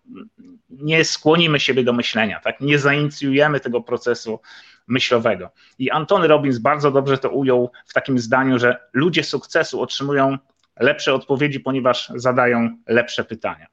[0.69, 2.61] nie skłonimy siebie do myślenia, tak?
[2.61, 4.39] Nie zainicjujemy tego procesu
[4.87, 5.49] myślowego.
[5.79, 10.37] I Antony Robbins bardzo dobrze to ujął w takim zdaniu, że ludzie sukcesu otrzymują
[10.79, 13.67] lepsze odpowiedzi, ponieważ zadają lepsze pytania.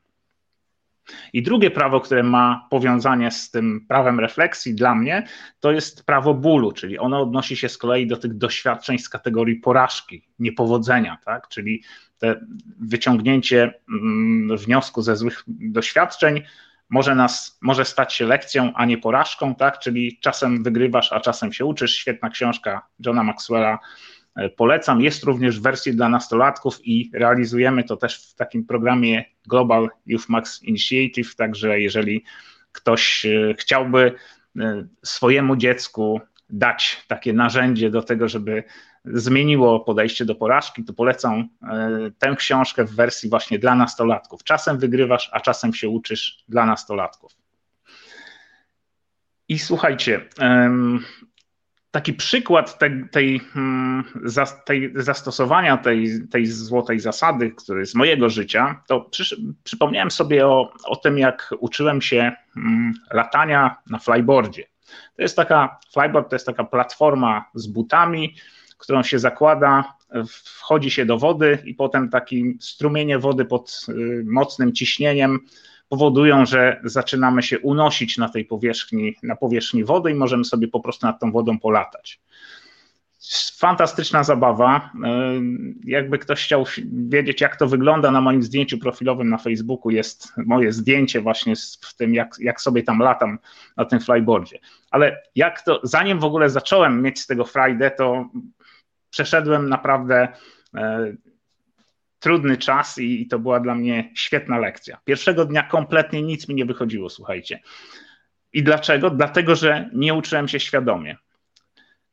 [1.32, 5.26] I drugie prawo, które ma powiązanie z tym prawem refleksji dla mnie,
[5.60, 9.56] to jest prawo bólu, czyli ono odnosi się z kolei do tych doświadczeń z kategorii
[9.56, 11.48] porażki, niepowodzenia, tak?
[11.48, 11.82] czyli
[12.18, 12.40] te
[12.80, 16.42] wyciągnięcie mm, wniosku ze złych doświadczeń
[16.90, 19.78] może nas, może stać się lekcją, a nie porażką, tak?
[19.78, 21.96] Czyli czasem wygrywasz, a czasem się uczysz.
[21.96, 23.78] Świetna książka Johna Maxwella
[24.56, 25.00] polecam.
[25.00, 30.28] Jest również w wersji dla nastolatków i realizujemy to też w takim programie Global Youth
[30.28, 32.24] Max Initiative, także jeżeli
[32.72, 34.14] ktoś e, chciałby
[34.58, 36.20] e, swojemu dziecku
[36.50, 38.64] dać takie narzędzie do tego, żeby
[39.04, 41.48] zmieniło podejście do porażki, to polecam
[42.18, 44.44] tę książkę w wersji właśnie dla nastolatków.
[44.44, 47.32] Czasem wygrywasz, a czasem się uczysz dla nastolatków.
[49.48, 50.20] I słuchajcie,
[51.90, 52.78] taki przykład
[53.10, 54.04] tej, hmm,
[54.64, 60.72] tej, zastosowania tej, tej złotej zasady, który z mojego życia, to przy, przypomniałem sobie o,
[60.84, 64.64] o tym, jak uczyłem się hmm, latania na flyboardzie.
[65.16, 68.34] To jest taka, flyboard to jest taka platforma z butami,
[68.78, 69.98] którą się zakłada,
[70.28, 75.38] wchodzi się do wody i potem taki strumienie wody pod y, mocnym ciśnieniem
[75.88, 80.80] powodują, że zaczynamy się unosić na tej powierzchni, na powierzchni wody i możemy sobie po
[80.80, 82.20] prostu nad tą wodą polatać.
[83.58, 84.90] Fantastyczna zabawa.
[85.04, 85.10] E,
[85.84, 90.72] jakby ktoś chciał wiedzieć, jak to wygląda, na moim zdjęciu profilowym na Facebooku jest moje
[90.72, 93.38] zdjęcie właśnie z tym, jak, jak sobie tam latam
[93.76, 94.58] na tym flyboardzie.
[94.90, 98.28] Ale jak to, zanim w ogóle zacząłem mieć z tego frajdę, to
[99.10, 100.28] przeszedłem naprawdę
[100.74, 101.12] e,
[102.18, 104.98] trudny czas i, i to była dla mnie świetna lekcja.
[105.04, 107.60] Pierwszego dnia kompletnie nic mi nie wychodziło, słuchajcie.
[108.52, 109.10] I dlaczego?
[109.10, 111.16] Dlatego, że nie uczyłem się świadomie.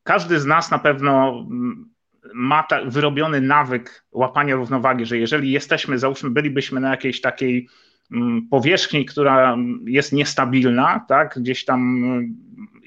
[0.04, 1.90] Każdy z nas na pewno mm,
[2.34, 7.68] ma ta, wyrobiony nawyk łapania równowagi, że jeżeli jesteśmy, załóżmy, bylibyśmy na jakiejś takiej
[8.12, 12.36] mm, powierzchni, która jest niestabilna, tak, gdzieś tam mm,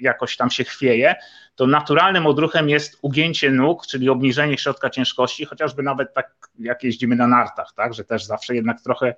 [0.00, 1.14] jakoś tam się chwieje,
[1.54, 7.16] to naturalnym odruchem jest ugięcie nóg, czyli obniżenie środka ciężkości, chociażby nawet tak jak jeździmy
[7.16, 9.14] na nartach, tak, że też zawsze jednak trochę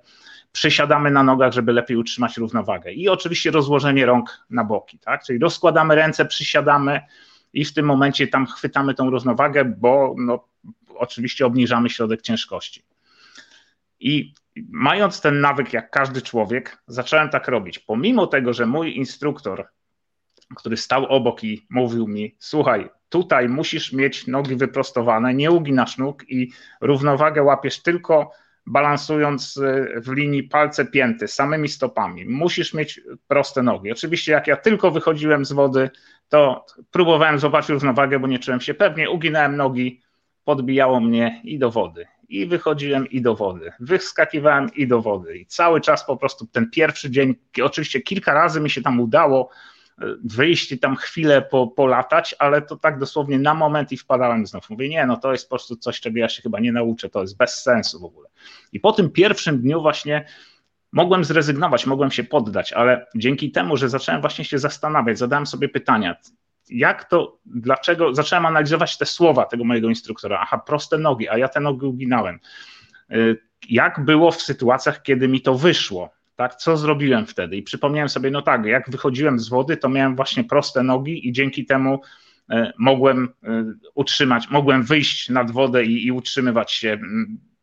[0.51, 2.91] przysiadamy na nogach, żeby lepiej utrzymać równowagę.
[2.91, 7.01] I oczywiście rozłożenie rąk na boki, tak, czyli rozkładamy ręce, przysiadamy
[7.53, 10.47] i w tym momencie tam chwytamy tą równowagę, bo no,
[10.95, 12.83] oczywiście obniżamy środek ciężkości.
[13.99, 14.33] I
[14.69, 17.79] mając ten nawyk, jak każdy człowiek, zacząłem tak robić.
[17.79, 19.67] Pomimo tego, że mój instruktor
[20.55, 26.29] który stał obok i mówił mi: Słuchaj, tutaj musisz mieć nogi wyprostowane, nie uginasz nóg
[26.29, 28.31] i równowagę łapiesz tylko
[28.65, 32.25] balansując y, w linii palce pięty, samymi stopami.
[32.25, 33.91] Musisz mieć proste nogi.
[33.91, 35.89] Oczywiście, jak ja tylko wychodziłem z wody,
[36.29, 40.01] to próbowałem zobaczyć równowagę, bo nie czułem się pewnie, uginałem nogi,
[40.43, 42.07] podbijało mnie i do wody.
[42.29, 43.71] I wychodziłem i do wody.
[43.79, 45.37] Wyskakiwałem i do wody.
[45.37, 49.49] I cały czas po prostu ten pierwszy dzień, oczywiście kilka razy mi się tam udało
[50.23, 54.69] wyjść i tam chwilę po, polatać, ale to tak dosłownie na moment i wpadałem znów.
[54.69, 57.21] Mówię, nie, no to jest po prostu coś, czego ja się chyba nie nauczę, to
[57.21, 58.29] jest bez sensu w ogóle.
[58.73, 60.25] I po tym pierwszym dniu właśnie
[60.91, 65.69] mogłem zrezygnować, mogłem się poddać, ale dzięki temu, że zacząłem właśnie się zastanawiać, zadałem sobie
[65.69, 66.15] pytania,
[66.69, 71.47] jak to, dlaczego, zacząłem analizować te słowa tego mojego instruktora, aha, proste nogi, a ja
[71.47, 72.39] te nogi uginałem.
[73.11, 73.37] Y,
[73.69, 76.09] jak było w sytuacjach, kiedy mi to wyszło?
[76.41, 77.57] Tak, co zrobiłem wtedy?
[77.57, 81.31] I przypomniałem sobie, no tak, jak wychodziłem z wody, to miałem właśnie proste nogi i
[81.31, 82.01] dzięki temu
[82.49, 83.63] e, mogłem e,
[83.95, 86.99] utrzymać, mogłem wyjść nad wodę i, i utrzymywać się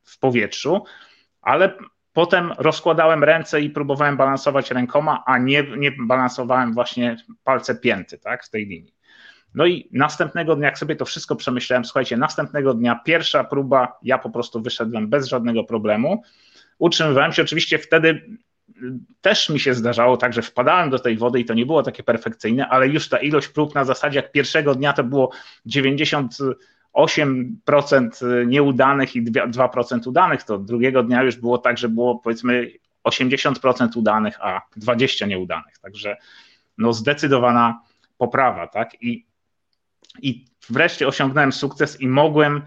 [0.05, 0.85] w powietrzu,
[1.43, 1.79] ale
[2.13, 8.45] potem rozkładałem ręce i próbowałem balansować rękoma, a nie, nie balansowałem właśnie palce pięty, tak,
[8.45, 8.95] w tej linii.
[9.55, 14.19] No i następnego dnia, jak sobie to wszystko przemyślałem, słuchajcie, następnego dnia pierwsza próba, ja
[14.19, 16.23] po prostu wyszedłem bez żadnego problemu.
[16.79, 18.39] Utrzymywałem się oczywiście wtedy
[19.21, 22.03] też mi się zdarzało tak, że wpadałem do tej wody i to nie było takie
[22.03, 25.31] perfekcyjne, ale już ta ilość prób na zasadzie jak pierwszego dnia to było
[25.67, 32.73] 98% nieudanych i 2% udanych, to drugiego dnia już było tak, że było powiedzmy
[33.05, 35.79] 80% udanych, a 20 nieudanych.
[35.79, 36.17] Także
[36.79, 37.81] no zdecydowana
[38.19, 39.03] poprawa, tak?
[39.03, 39.27] I,
[40.23, 42.63] i wreszcie osiągnąłem sukces i mogłem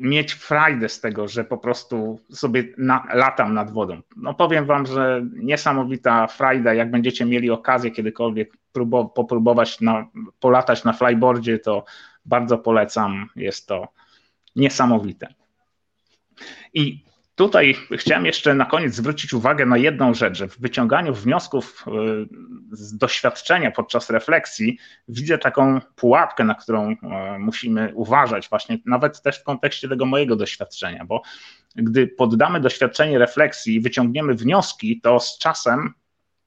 [0.00, 4.00] mieć frajdę z tego, że po prostu sobie na, latam nad wodą.
[4.16, 10.06] No powiem wam, że niesamowita frajda, jak będziecie mieli okazję kiedykolwiek próbo, popróbować na,
[10.40, 11.84] polatać na flyboardzie, to
[12.24, 13.88] bardzo polecam, jest to
[14.56, 15.34] niesamowite.
[16.74, 17.04] I
[17.40, 21.84] Tutaj chciałem jeszcze na koniec zwrócić uwagę na jedną rzecz, że w wyciąganiu wniosków
[22.72, 26.96] y, z doświadczenia podczas refleksji widzę taką pułapkę, na którą y,
[27.38, 31.22] musimy uważać, właśnie nawet też w kontekście tego mojego doświadczenia, bo
[31.76, 35.94] gdy poddamy doświadczenie refleksji i wyciągniemy wnioski, to z czasem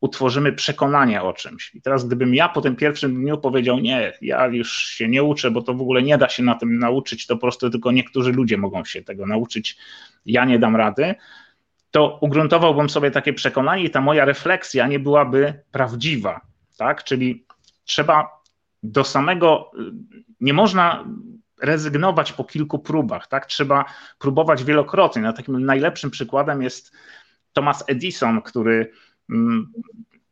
[0.04, 1.76] utworzymy przekonanie o czymś.
[1.76, 5.52] I teraz, gdybym ja po tym pierwszym dniu powiedział, nie, ja już się nie uczę,
[5.52, 8.32] bo to w ogóle nie da się na tym nauczyć, to po prostu tylko niektórzy
[8.32, 9.78] ludzie mogą się tego nauczyć,
[10.26, 11.16] ja nie dam rady,
[11.92, 16.42] to ugruntowałbym sobie takie przekonanie i ta moja refleksja nie byłaby prawdziwa,
[16.78, 17.04] tak?
[17.04, 17.46] Czyli
[17.86, 18.30] trzeba
[18.84, 19.72] do samego,
[20.40, 21.06] nie można
[21.62, 23.46] rezygnować po kilku próbach, tak?
[23.46, 23.86] Trzeba
[24.20, 25.22] próbować wielokrotnie.
[25.22, 26.92] Na takim najlepszym przykładem jest
[27.54, 28.92] Thomas Edison, który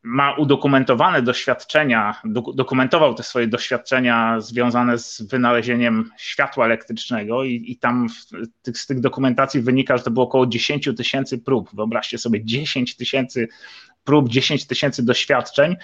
[0.03, 2.21] ma udokumentowane doświadczenia,
[2.55, 8.07] dokumentował te swoje doświadczenia związane z wynalezieniem światła elektrycznego i, i tam
[8.61, 11.69] tych, z tych dokumentacji wynika, że to było około 10 tysięcy prób.
[11.75, 13.47] Wyobraźcie sobie 10 tysięcy
[14.03, 15.75] prób, 10 tysięcy doświadczeń,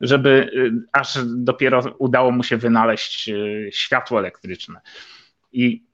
[0.00, 4.80] żeby y, aż dopiero udało mu się wynaleźć y, światło elektryczne.
[5.52, 5.86] I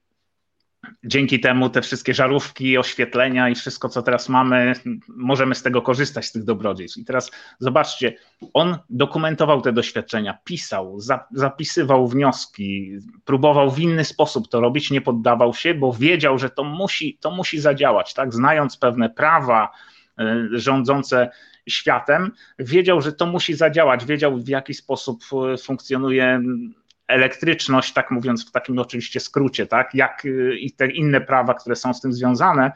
[1.03, 4.73] dzięki temu te wszystkie żarówki, oświetlenia i wszystko, co teraz mamy,
[5.07, 6.97] możemy z tego korzystać, z tych dobrodziejstw.
[6.97, 8.13] I teraz zobaczcie,
[8.53, 10.99] on dokumentował te doświadczenia, pisał,
[11.31, 12.91] zapisywał wnioski,
[13.25, 17.31] próbował w inny sposób to robić, nie poddawał się, bo wiedział, że to musi, to
[17.31, 18.33] musi zadziałać, tak?
[18.33, 19.71] Znając pewne prawa
[20.19, 21.29] e, rządzące
[21.69, 25.23] światem, wiedział, że to musi zadziałać, wiedział w jaki sposób
[25.53, 26.41] e, funkcjonuje
[27.07, 31.75] elektryczność, tak mówiąc w takim oczywiście skrócie, tak, jak y, i te inne prawa, które
[31.75, 32.71] są z tym związane,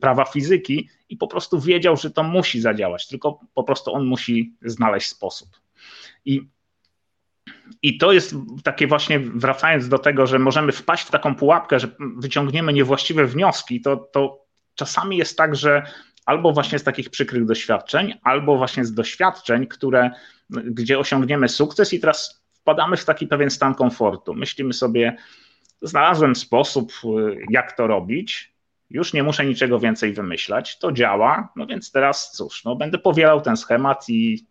[0.00, 4.54] prawa fizyki i po prostu wiedział, że to musi zadziałać, tylko po prostu on musi
[4.62, 5.48] znaleźć sposób.
[6.24, 6.48] I,
[7.82, 11.88] i to jest takie właśnie, wracając do tego, że możemy wpaść w taką pułapkę, że
[12.16, 14.44] wyciągniemy niewłaściwe wnioski, to, to
[14.74, 15.82] czasami jest tak, że
[16.26, 20.10] albo właśnie z takich przykrych doświadczeń, albo właśnie z doświadczeń, które,
[20.50, 24.34] gdzie osiągniemy sukces i teraz wpadamy w taki pewien stan komfortu.
[24.34, 25.16] Myślimy sobie,
[25.82, 26.92] znalazłem sposób,
[27.50, 28.52] jak to robić.
[28.90, 30.78] Już nie muszę niczego więcej wymyślać.
[30.78, 31.52] To działa.
[31.56, 34.46] No więc teraz cóż, no będę powielał ten schemat i,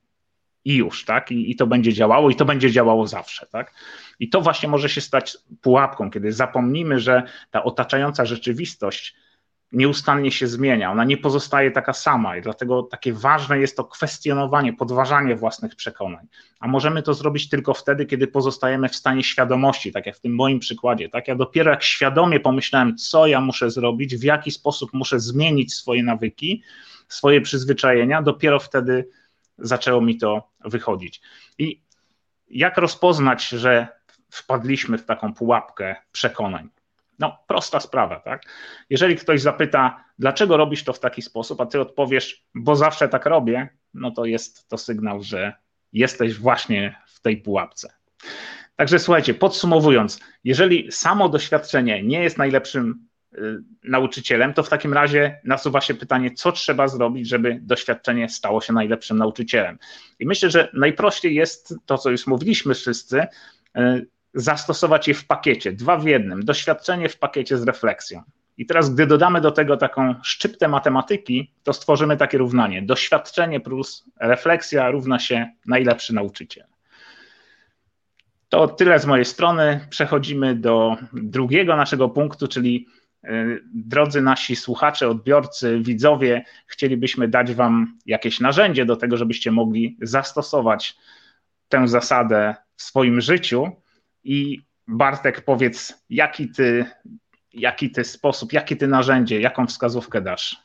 [0.65, 1.31] i już, tak?
[1.31, 3.73] I, I to będzie działało, i to będzie działało zawsze, tak?
[4.19, 9.15] I to właśnie może się stać pułapką, kiedy zapomnimy, że ta otaczająca rzeczywistość
[9.71, 14.73] nieustannie się zmienia, ona nie pozostaje taka sama i dlatego takie ważne jest to kwestionowanie,
[14.73, 16.27] podważanie własnych przekonań.
[16.59, 20.35] A możemy to zrobić tylko wtedy, kiedy pozostajemy w stanie świadomości, tak jak w tym
[20.35, 21.09] moim przykładzie.
[21.09, 21.27] Tak?
[21.27, 26.03] Ja dopiero jak świadomie pomyślałem, co ja muszę zrobić, w jaki sposób muszę zmienić swoje
[26.03, 26.63] nawyki,
[27.07, 29.09] swoje przyzwyczajenia, dopiero wtedy
[29.57, 31.21] zaczęło mi to wychodzić.
[31.57, 31.81] I
[32.49, 33.87] jak rozpoznać, że
[34.29, 36.69] wpadliśmy w taką pułapkę przekonań?
[37.21, 38.43] No, prosta sprawa, tak?
[38.89, 43.25] Jeżeli ktoś zapyta, dlaczego robisz to w taki sposób, a ty odpowiesz, bo zawsze tak
[43.25, 45.53] robię, no to jest to sygnał, że
[45.93, 47.93] jesteś właśnie w tej pułapce.
[48.75, 53.37] Także słuchajcie, podsumowując, jeżeli samo doświadczenie nie jest najlepszym y,
[53.83, 58.73] nauczycielem, to w takim razie nasuwa się pytanie, co trzeba zrobić, żeby doświadczenie stało się
[58.73, 59.77] najlepszym nauczycielem.
[60.19, 63.21] I myślę, że najprościej jest to, co już mówiliśmy wszyscy,
[63.77, 68.23] y, zastosować je w pakiecie, dwa w jednym, doświadczenie w pakiecie z refleksją.
[68.57, 72.81] I teraz, gdy dodamy do tego taką szczyptę matematyki, to stworzymy takie równanie.
[72.81, 76.65] Doświadczenie plus refleksja równa się najlepszy nauczyciel.
[78.49, 79.87] To tyle z mojej strony.
[79.89, 82.87] Przechodzimy do drugiego naszego punktu, czyli
[83.23, 89.97] y, drodzy nasi słuchacze, odbiorcy, widzowie, chcielibyśmy dać Wam jakieś narzędzie do tego, żebyście mogli
[90.01, 90.97] zastosować
[91.69, 93.71] tę zasadę w swoim życiu.
[94.23, 96.85] I Bartek, powiedz, jaki ty,
[97.53, 100.57] jaki ty sposób, jakie ty narzędzie, jaką wskazówkę dasz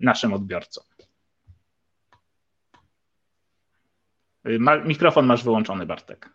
[0.00, 0.84] naszym odbiorcom?
[4.84, 6.30] Mikrofon masz wyłączony, Bartek.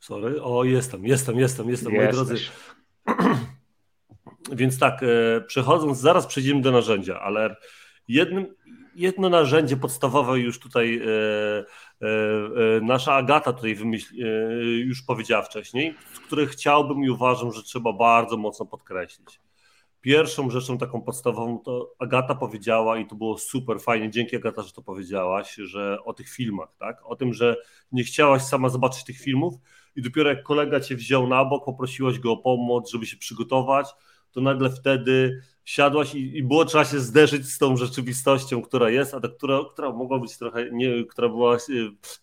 [0.00, 2.36] Sorry, o jestem, jestem, jestem, jestem, moi drodzy.
[4.52, 7.56] Więc tak, e, przechodząc, zaraz przejdziemy do narzędzia, ale
[8.08, 8.54] jednym,
[8.94, 11.64] jedno narzędzie podstawowe już tutaj e,
[12.82, 14.14] nasza Agata tutaj wymyśl,
[14.84, 15.94] już powiedziała wcześniej,
[16.26, 19.40] które chciałbym i uważam, że trzeba bardzo mocno podkreślić.
[20.00, 24.72] Pierwszą rzeczą taką podstawową to Agata powiedziała i to było super fajnie, dzięki Agata, że
[24.72, 27.02] to powiedziałaś, że o tych filmach, tak?
[27.04, 27.56] O tym, że
[27.92, 29.54] nie chciałaś sama zobaczyć tych filmów
[29.96, 33.86] i dopiero jak kolega cię wziął na bok, poprosiłaś go o pomoc, żeby się przygotować,
[34.32, 39.14] to nagle wtedy siadłaś i, i było trzeba się zderzyć z tą rzeczywistością, która jest,
[39.14, 41.58] a ta, która, która mogła być trochę, nie, która była e,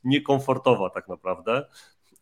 [0.04, 1.66] niekomfortowa tak naprawdę.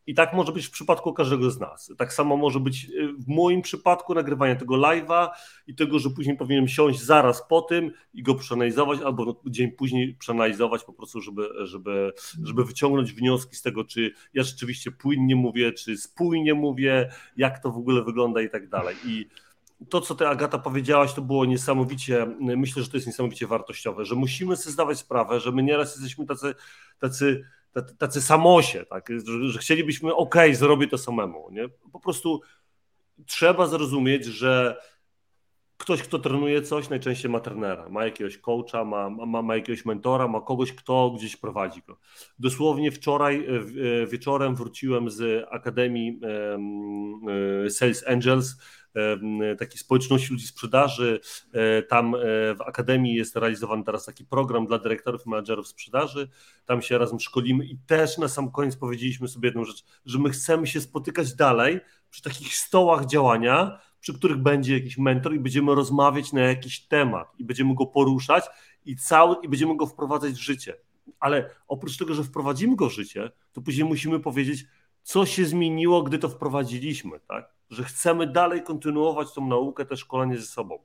[0.07, 1.93] I tak może być w przypadku każdego z nas.
[1.97, 5.29] Tak samo może być e, w moim przypadku nagrywania tego live'a
[5.67, 10.15] i tego, że później powinienem siąść zaraz po tym i go przeanalizować, albo dzień później
[10.15, 12.13] przeanalizować po prostu, żeby, żeby,
[12.43, 17.71] żeby wyciągnąć wnioski z tego, czy ja rzeczywiście płynnie mówię, czy spójnie mówię, jak to
[17.71, 18.95] w ogóle wygląda i tak dalej.
[19.05, 19.29] I
[19.89, 24.15] to, co ty Agata powiedziałaś, to było niesamowicie, myślę, że to jest niesamowicie wartościowe, że
[24.15, 26.55] musimy sobie zdawać sprawę, że my nieraz jesteśmy tacy,
[26.99, 27.43] tacy,
[27.97, 29.09] tacy, samosie, tak?
[29.25, 31.49] że, że chcielibyśmy, ok, zrobię to samemu.
[31.51, 31.69] Nie?
[31.91, 32.41] Po prostu
[33.25, 34.81] trzeba zrozumieć, że
[35.77, 40.27] ktoś, kto trenuje coś, najczęściej ma trenera, ma jakiegoś coacha, ma, ma, ma jakiegoś mentora,
[40.27, 41.97] ma kogoś, kto gdzieś prowadzi go.
[42.39, 46.19] Dosłownie wczoraj e, wieczorem wróciłem z Akademii
[47.65, 48.55] e, Sales Angels,
[49.59, 51.19] takiej społeczności ludzi sprzedaży.
[51.53, 52.19] E, tam e,
[52.55, 56.29] w Akademii jest realizowany teraz taki program dla dyrektorów i menadżerów sprzedaży.
[56.65, 60.29] Tam się razem szkolimy i też na sam koniec powiedzieliśmy sobie jedną rzecz, że my
[60.29, 61.79] chcemy się spotykać dalej
[62.09, 67.27] przy takich stołach działania, przy których będzie jakiś mentor i będziemy rozmawiać na jakiś temat
[67.37, 68.45] i będziemy go poruszać
[68.85, 70.73] i cały i będziemy go wprowadzać w życie.
[71.19, 74.65] Ale oprócz tego, że wprowadzimy go w życie, to później musimy powiedzieć,
[75.03, 77.58] co się zmieniło, gdy to wprowadziliśmy, tak?
[77.69, 80.79] Że chcemy dalej kontynuować tą naukę, te szkolenie ze sobą.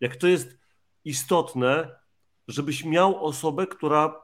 [0.00, 0.58] Jak to jest
[1.04, 2.00] istotne,
[2.48, 4.20] żebyś miał osobę, która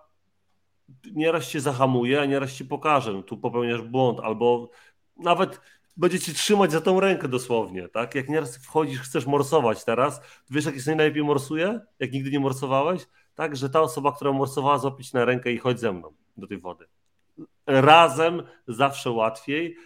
[1.12, 4.70] nieraz cię zahamuje, a nieraz ci pokaże, no, tu popełniasz błąd, albo
[5.16, 5.60] nawet
[5.96, 8.14] będzie ci trzymać za tą rękę dosłownie, tak?
[8.14, 10.20] Jak nieraz wchodzisz, chcesz morsować teraz,
[10.50, 11.80] wiesz jak jest najlepiej morsuje?
[11.98, 13.06] Jak nigdy nie morsowałeś?
[13.34, 16.58] Tak, że ta osoba, która morsowała, złapić na rękę i chodź ze mną do tej
[16.58, 16.86] wody.
[17.66, 19.76] Razem zawsze łatwiej,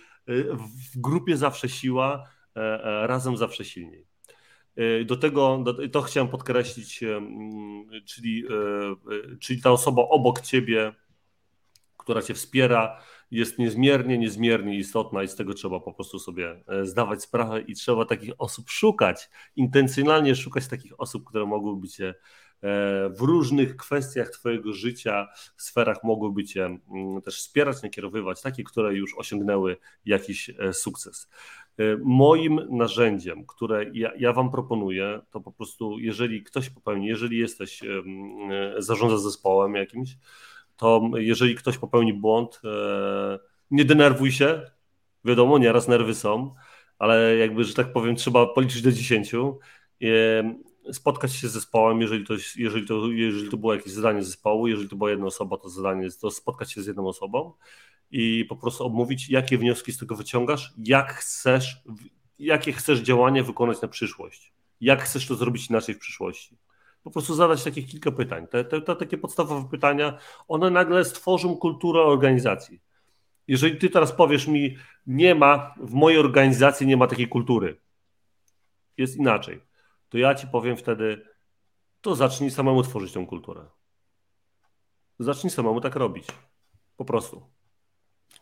[0.93, 4.07] w grupie zawsze siła, e, e, razem zawsze silniej.
[4.77, 7.05] E, do tego to chciałem podkreślić,
[8.07, 8.45] czyli,
[9.41, 10.93] czyli ta osoba obok ciebie,
[11.97, 13.01] która cię wspiera,
[13.31, 18.05] jest niezmiernie, niezmiernie istotna i z tego trzeba po prostu sobie zdawać sprawę i trzeba
[18.05, 22.15] takich osób szukać, intencjonalnie szukać takich osób, które mogłyby cię
[23.11, 29.15] w różnych kwestiach Twojego życia, sferach mogłyby Cię mm, też wspierać, nakierowywać, takie, które już
[29.19, 31.29] osiągnęły jakiś sukces.
[32.05, 37.81] Moim narzędziem, które ja, ja, Wam proponuję, to po prostu, jeżeli ktoś popełni, jeżeli jesteś,
[38.79, 40.17] zarządza zespołem jakimś,
[40.77, 42.61] to jeżeli ktoś popełni błąd,
[43.71, 44.71] nie denerwuj się.
[45.25, 46.55] Wiadomo, nieraz nerwy są,
[46.99, 49.33] ale jakby, że tak powiem, trzeba policzyć do 10.
[50.93, 54.89] Spotkać się z zespołem, jeżeli to, jeżeli, to, jeżeli to było jakieś zadanie zespołu, jeżeli
[54.89, 57.53] to była jedna osoba, to zadanie to spotkać się z jedną osobą
[58.11, 61.83] i po prostu omówić, jakie wnioski z tego wyciągasz, jak chcesz,
[62.39, 66.59] jakie chcesz działanie wykonać na przyszłość, jak chcesz to zrobić inaczej w przyszłości.
[67.03, 68.47] Po prostu zadać takie kilka pytań.
[68.47, 70.19] Te, te, te takie podstawowe pytania,
[70.49, 72.81] one nagle stworzą kulturę organizacji.
[73.49, 74.77] Jeżeli ty teraz powiesz mi,
[75.07, 77.77] nie ma, w mojej organizacji nie ma takiej kultury,
[78.97, 79.61] jest inaczej,
[80.11, 81.27] to ja ci powiem wtedy,
[82.01, 83.65] to zacznij samemu tworzyć tę kulturę.
[85.19, 86.27] Zacznij samemu tak robić.
[86.97, 87.43] Po prostu.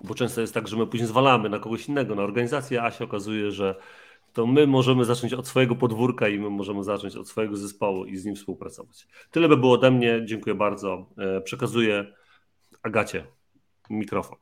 [0.01, 3.05] Bo często jest tak, że my później zwalamy na kogoś innego, na organizację, a się
[3.05, 3.75] okazuje, że
[4.33, 8.17] to my możemy zacząć od swojego podwórka i my możemy zacząć od swojego zespołu i
[8.17, 9.07] z nim współpracować.
[9.31, 10.21] Tyle by było ode mnie.
[10.25, 11.07] Dziękuję bardzo.
[11.19, 12.15] E, przekazuję
[12.83, 13.25] Agacie
[13.91, 14.39] mikrofon.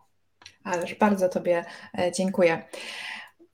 [0.64, 1.64] Ależ bardzo Tobie
[1.98, 2.68] e, dziękuję.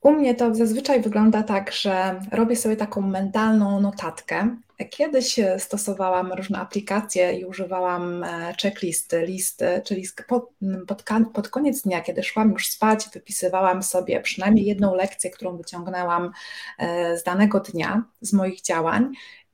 [0.03, 4.55] U mnie to zazwyczaj wygląda tak, że robię sobie taką mentalną notatkę.
[4.89, 10.49] Kiedyś stosowałam różne aplikacje i używałam e, checklisty, listy, czyli pod,
[10.87, 16.31] pod, pod, koniec dnia, kiedy szłam już spać, wypisywałam sobie przynajmniej jedną lekcję, którą wyciągnęłam
[16.79, 19.11] e, z danego dnia, z moich działań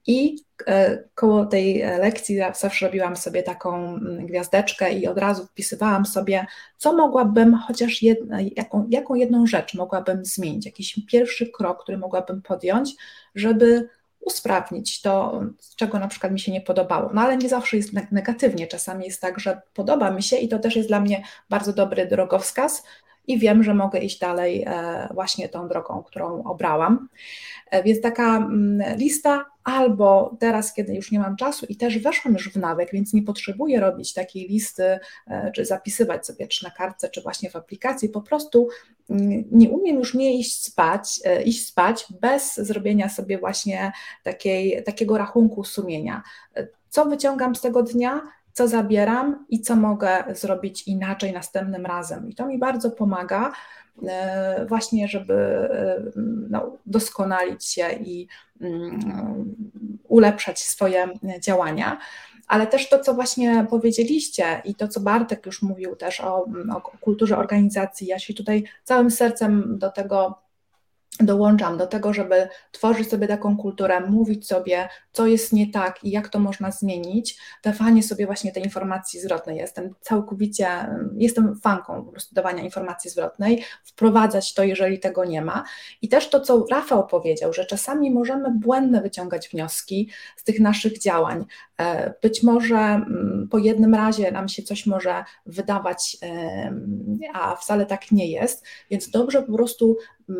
[0.10, 0.36] i
[0.68, 6.45] e, koło tej lekcji zawsze robiłam sobie taką mm, gwiazdeczkę i od razu wpisywałam sobie,
[6.78, 12.41] co mogłabym, chociaż jedna, jaką, jaką jedną rzecz mogłabym zmienić, jakiś pierwszy krok, który mogłabym
[12.41, 12.95] podjąć,
[13.36, 13.89] żeby
[14.20, 15.41] usprawnić to,
[15.76, 17.10] czego na przykład mi się nie podobało.
[17.14, 20.60] No ale nie zawsze jest negatywnie, czasami jest tak, że podoba mi się i to
[20.60, 22.84] też jest dla mnie bardzo dobry drogowskaz,
[23.30, 27.10] i wiem, że mogę iść dalej e, właśnie tą drogą, którą obrałam.
[27.72, 32.34] E, więc taka mm, lista, albo teraz, kiedy już nie mam czasu i też weszłam
[32.34, 36.72] już w nawyk, więc nie potrzebuję robić takiej listy, e, czy zapisywać sobie, czy na
[36.72, 38.67] kartce, czy właśnie w aplikacji, po prostu
[39.09, 43.91] mm, nie umiem już nie iść spać, iść spać bez zrobienia sobie właśnie
[44.24, 46.24] takiej, takiego rachunku sumienia.
[46.89, 48.22] Co wyciągam z tego dnia?
[48.53, 52.29] Co zabieram i co mogę zrobić inaczej następnym razem.
[52.29, 53.51] I to mi bardzo pomaga,
[54.07, 56.01] e, właśnie, żeby e,
[56.49, 58.27] no, doskonalić się i
[58.61, 59.55] mm,
[60.07, 61.07] ulepszać swoje
[61.41, 61.97] działania.
[62.47, 66.45] Ale też to, co właśnie powiedzieliście i to, co Bartek już mówił też o,
[66.75, 70.48] o kulturze organizacji, ja się tutaj całym sercem do tego
[71.20, 76.12] dołączam do tego, żeby tworzyć sobie taką kulturę, mówić sobie, co jest nie tak i
[76.12, 79.57] jak to można zmienić, dawanie sobie właśnie tej informacji zwrotnej.
[79.57, 80.68] Jestem całkowicie,
[81.18, 85.64] jestem fanką po prostu dawania informacji zwrotnej, wprowadzać to, jeżeli tego nie ma.
[86.01, 90.99] I też to, co Rafał powiedział, że czasami możemy błędne wyciągać wnioski z tych naszych
[90.99, 91.45] działań.
[91.80, 96.18] E, być może mm, po jednym razie nam się coś może wydawać,
[97.34, 99.97] a wcale tak nie jest, więc dobrze po prostu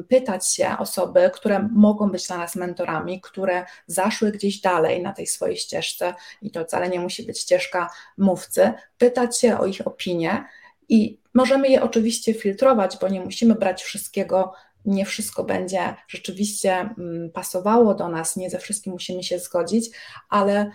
[0.08, 5.28] pytać się osoby, które mogą być dla nas mentorami, które zaszły gdzieś dalej na tej
[5.28, 10.46] swojej ścieżce i to wcale nie musi być ścieżka mówcy, pytać się o ich opinie
[10.90, 14.54] i możemy je oczywiście filtrować, bo nie musimy brać wszystkiego
[14.86, 19.90] nie wszystko będzie rzeczywiście mm, pasowało do nas, nie ze wszystkim musimy się zgodzić,
[20.30, 20.72] ale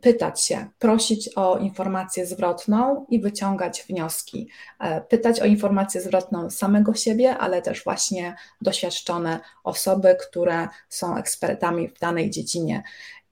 [0.00, 4.48] pytać się, prosić o informację zwrotną i wyciągać wnioski.
[4.80, 11.88] E, pytać o informację zwrotną samego siebie, ale też właśnie doświadczone osoby, które są ekspertami
[11.88, 12.82] w danej dziedzinie.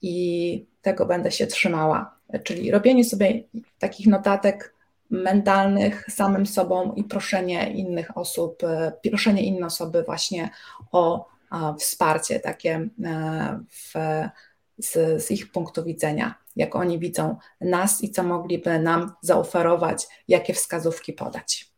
[0.03, 2.15] I tego będę się trzymała.
[2.45, 3.43] Czyli robienie sobie
[3.79, 4.75] takich notatek
[5.11, 10.51] mentalnych samym sobą i proszenie innych osób, e, proszenie inne osoby właśnie
[10.93, 11.33] o
[11.79, 13.93] wsparcie takie e, w
[14.79, 20.55] z, z ich punktu widzenia, jak oni widzą nas i co mogliby nam zaoferować, jakie
[20.55, 21.73] wskazówki podać.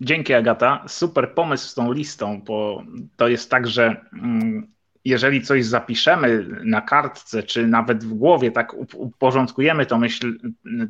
[0.00, 0.84] Dzięki Agata.
[0.88, 2.82] Super pomysł z tą listą, bo
[3.16, 4.75] to jest tak, że mm,
[5.06, 10.38] jeżeli coś zapiszemy na kartce, czy nawet w głowie, tak uporządkujemy to myśl,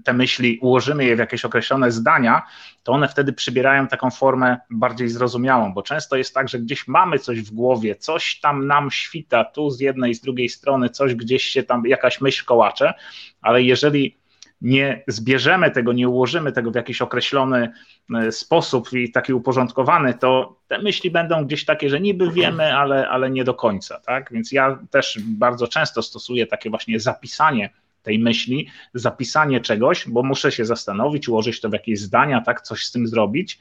[0.05, 2.43] te myśli, ułożymy je w jakieś określone zdania,
[2.83, 7.19] to one wtedy przybierają taką formę bardziej zrozumiałą, bo często jest tak, że gdzieś mamy
[7.19, 11.43] coś w głowie, coś tam nam świta, tu z jednej, z drugiej strony, coś gdzieś
[11.43, 12.95] się tam, jakaś myśl kołacze,
[13.41, 14.17] ale jeżeli
[14.61, 17.73] nie zbierzemy tego, nie ułożymy tego w jakiś określony
[18.15, 23.09] e, sposób i taki uporządkowany, to te myśli będą gdzieś takie, że niby wiemy, ale,
[23.09, 24.01] ale nie do końca.
[24.01, 24.33] Tak?
[24.33, 27.71] Więc ja też bardzo często stosuję takie właśnie zapisanie
[28.03, 32.85] tej myśli, zapisanie czegoś, bo muszę się zastanowić, ułożyć to w jakieś zdania, tak, coś
[32.85, 33.59] z tym zrobić.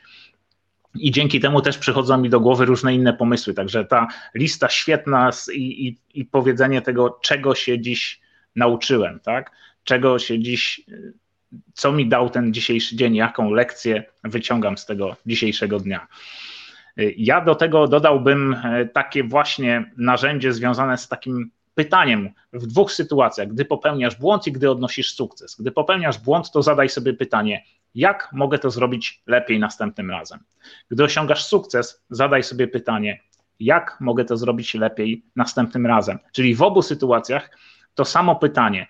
[0.96, 3.54] I dzięki temu też przychodzą mi do głowy różne inne pomysły.
[3.54, 8.22] Także ta lista świetna i, i, i powiedzenie tego, czego się dziś
[8.56, 9.52] nauczyłem, tak?
[9.86, 10.82] Czego się dziś,
[11.74, 16.08] co mi dał ten dzisiejszy dzień, jaką lekcję wyciągam z tego dzisiejszego dnia.
[17.18, 23.48] Ja do tego dodałbym e, takie właśnie narzędzie związane z takim pytaniem w dwóch sytuacjach,
[23.48, 25.56] gdy popełniasz błąd i gdy odnosisz sukces.
[25.60, 27.64] Gdy popełniasz błąd, to zadaj sobie pytanie,
[27.96, 30.40] jak mogę to zrobić lepiej następnym razem.
[30.92, 33.22] Gdy osiągasz sukces, zadaj sobie pytanie,
[33.60, 36.20] jak mogę to zrobić lepiej następnym razem.
[36.32, 37.58] Czyli w obu sytuacjach
[37.96, 38.88] to samo pytanie.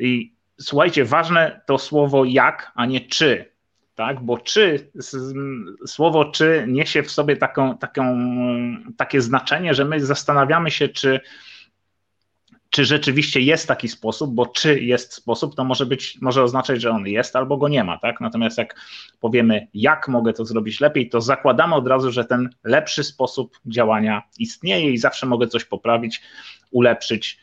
[0.00, 3.50] I słuchajcie, ważne to słowo jak, a nie czy.
[3.94, 4.90] Tak, bo czy,
[5.86, 8.18] słowo czy niesie w sobie taką, taką,
[8.96, 11.20] takie znaczenie, że my zastanawiamy się, czy
[12.70, 16.90] czy rzeczywiście jest taki sposób, bo czy jest sposób, to może być, może oznaczać, że
[16.90, 18.20] on jest albo go nie ma, tak?
[18.20, 18.80] Natomiast jak
[19.20, 24.22] powiemy, jak mogę to zrobić lepiej, to zakładamy od razu, że ten lepszy sposób działania
[24.38, 26.22] istnieje i zawsze mogę coś poprawić,
[26.70, 27.38] ulepszyć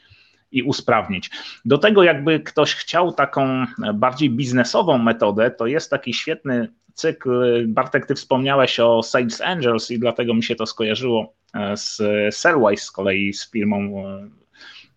[0.51, 1.29] i usprawnić.
[1.65, 7.65] Do tego, jakby ktoś chciał taką bardziej biznesową metodę, to jest taki świetny cykl.
[7.67, 11.33] Bartek, ty wspomniałeś o Sales Angels i dlatego mi się to skojarzyło
[11.75, 12.01] z
[12.35, 14.03] Sellwise z kolei z firmą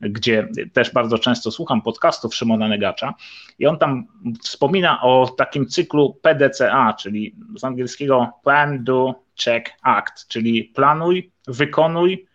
[0.01, 3.15] gdzie też bardzo często słucham podcastów Szymona Negacza
[3.59, 4.07] i on tam
[4.43, 12.27] wspomina o takim cyklu PDCA, czyli z angielskiego Plan, Do, Check, Act, czyli planuj, wykonuj,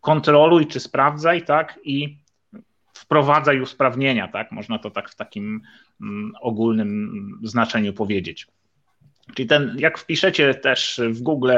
[0.00, 2.18] kontroluj czy sprawdzaj, tak, i
[2.98, 5.60] wprowadzaj usprawnienia, tak, można to tak w takim
[6.00, 8.46] mm, ogólnym znaczeniu powiedzieć.
[9.34, 11.52] Czyli ten, jak wpiszecie też w Google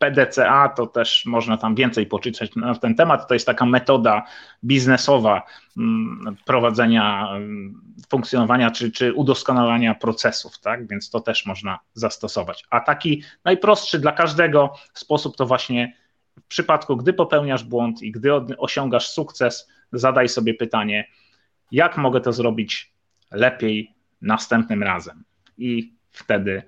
[0.00, 3.28] PDCA, to też można tam więcej poczytać na ten temat.
[3.28, 4.24] To jest taka metoda
[4.64, 5.42] biznesowa
[5.76, 10.88] mm, prowadzenia, mm, funkcjonowania czy, czy udoskonalania procesów, tak?
[10.88, 12.64] Więc to też można zastosować.
[12.70, 15.96] A taki najprostszy dla każdego sposób to właśnie
[16.40, 21.08] w przypadku, gdy popełniasz błąd i gdy osiągasz sukces, zadaj sobie pytanie,
[21.72, 22.92] jak mogę to zrobić
[23.30, 25.24] lepiej następnym razem.
[25.58, 26.62] I wtedy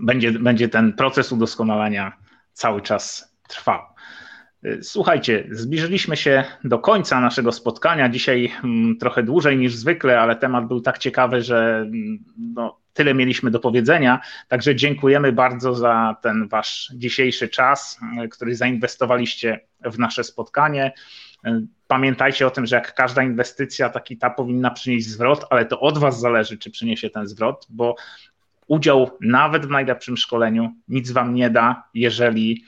[0.00, 2.12] będzie, będzie ten proces udoskonalania
[2.52, 3.80] cały czas trwał.
[4.82, 8.08] Słuchajcie, zbliżyliśmy się do końca naszego spotkania.
[8.08, 13.14] Dzisiaj mm, trochę dłużej niż zwykle, ale temat był tak ciekawy, że mm, no, tyle
[13.14, 14.20] mieliśmy do powiedzenia.
[14.48, 18.00] Także dziękujemy bardzo za ten Wasz dzisiejszy czas,
[18.30, 20.92] który zainwestowaliście w nasze spotkanie.
[21.86, 25.98] Pamiętajcie o tym, że jak każda inwestycja, taki ta powinna przynieść zwrot, ale to od
[25.98, 27.94] Was zależy, czy przyniesie ten zwrot, bo
[28.66, 32.64] udział nawet w najlepszym szkoleniu nic wam nie da, jeżeli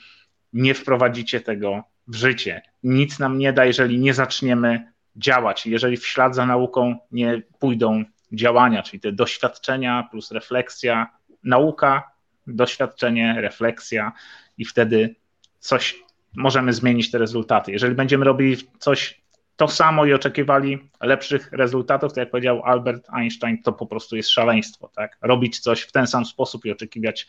[0.53, 2.63] nie wprowadzicie tego w życie.
[2.83, 8.05] Nic nam nie da, jeżeli nie zaczniemy działać, jeżeli w ślad za nauką nie pójdą
[8.33, 11.11] działania, czyli te doświadczenia plus refleksja,
[11.45, 12.11] nauka,
[12.47, 14.13] doświadczenie, refleksja
[14.59, 15.15] i wtedy
[15.59, 16.03] coś
[16.37, 17.73] możemy zmienić te rezultaty.
[17.73, 19.23] Jeżeli będziemy robili coś
[19.57, 24.31] to samo i oczekiwali lepszych rezultatów, to jak powiedział Albert Einstein, to po prostu jest
[24.31, 25.19] szaleństwo, tak?
[25.23, 27.27] Robić coś w ten sam sposób i oczekiwać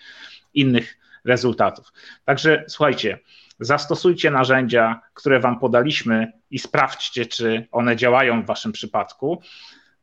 [0.54, 1.93] innych rezultatów.
[2.26, 3.20] Także słuchajcie,
[3.60, 9.41] zastosujcie narzędzia, które Wam podaliśmy i sprawdźcie, czy one działają w Waszym przypadku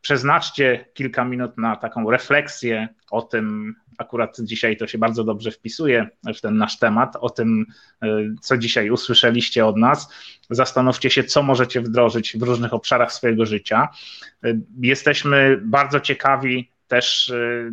[0.00, 6.08] przeznaczcie kilka minut na taką refleksję o tym, akurat dzisiaj to się bardzo dobrze wpisuje
[6.36, 7.66] w ten nasz temat, o tym,
[8.02, 8.06] e,
[8.40, 10.14] co dzisiaj usłyszeliście od nas.
[10.50, 13.88] Zastanówcie się, co możecie wdrożyć w różnych obszarach swojego życia.
[14.44, 17.72] E, jesteśmy bardzo ciekawi też e,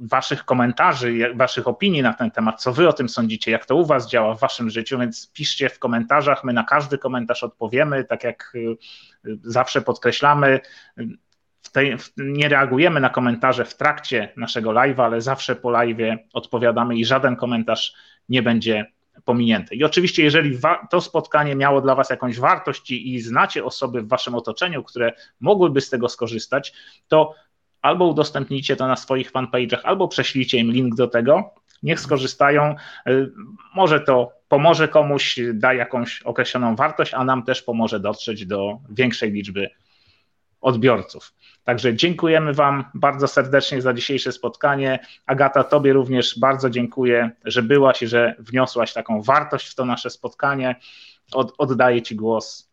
[0.00, 3.86] Waszych komentarzy, Waszych opinii na ten temat, co Wy o tym sądzicie, jak to u
[3.86, 6.44] Was działa w Waszym życiu, więc piszcie w komentarzach.
[6.44, 8.52] My na każdy komentarz odpowiemy, tak jak
[9.42, 10.60] zawsze podkreślamy
[11.72, 17.04] tej, nie reagujemy na komentarze w trakcie naszego live'a, ale zawsze po live'ie odpowiadamy i
[17.04, 17.94] żaden komentarz
[18.28, 18.86] nie będzie
[19.24, 19.74] pominięty.
[19.74, 20.58] I oczywiście, jeżeli
[20.90, 25.12] to spotkanie miało dla Was jakąś wartość i, i znacie osoby w Waszym otoczeniu, które
[25.40, 26.72] mogłyby z tego skorzystać,
[27.08, 27.34] to
[27.82, 32.74] albo udostępnijcie to na swoich fanpage'ach, albo prześlijcie im link do tego, niech skorzystają.
[33.08, 33.30] Y,
[33.74, 39.32] może to pomoże komuś, da jakąś określoną wartość, a nam też pomoże dotrzeć do większej
[39.32, 39.70] liczby
[40.60, 41.34] odbiorców.
[41.64, 44.98] Także dziękujemy Wam bardzo serdecznie za dzisiejsze spotkanie.
[45.26, 50.10] Agata, Tobie również bardzo dziękuję, że byłaś i że wniosłaś taką wartość w to nasze
[50.10, 50.76] spotkanie.
[51.32, 52.70] Od, oddaję Ci głos.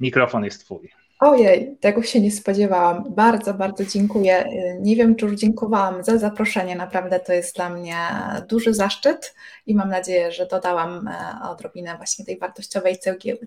[0.00, 1.03] Mikrofon jest Twój.
[1.24, 3.04] Ojej, tego się nie spodziewałam.
[3.14, 4.44] Bardzo, bardzo dziękuję.
[4.80, 6.76] Nie wiem, czy już dziękowałam za zaproszenie.
[6.76, 7.96] Naprawdę to jest dla mnie
[8.48, 9.34] duży zaszczyt
[9.66, 12.96] i mam nadzieję, że dodałam e, odrobinę właśnie tej wartościowej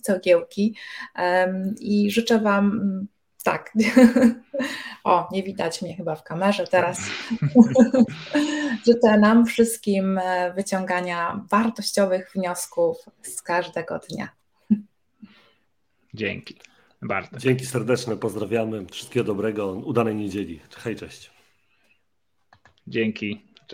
[0.02, 0.76] cegiełki.
[1.80, 3.08] I życzę Wam
[3.44, 3.74] tak.
[5.04, 7.00] O, nie widać mnie chyba w kamerze teraz.
[8.88, 14.30] Życzę nam wszystkim e, wyciągania wartościowych wniosków z każdego dnia.
[16.14, 16.60] Dzięki.
[17.02, 17.38] Bardzo.
[17.38, 18.86] Dzięki serdeczne, pozdrawiamy.
[18.86, 20.60] Wszystkiego dobrego, udanej niedzieli.
[20.78, 21.32] Hej, cześć.
[22.88, 23.48] Dzięki.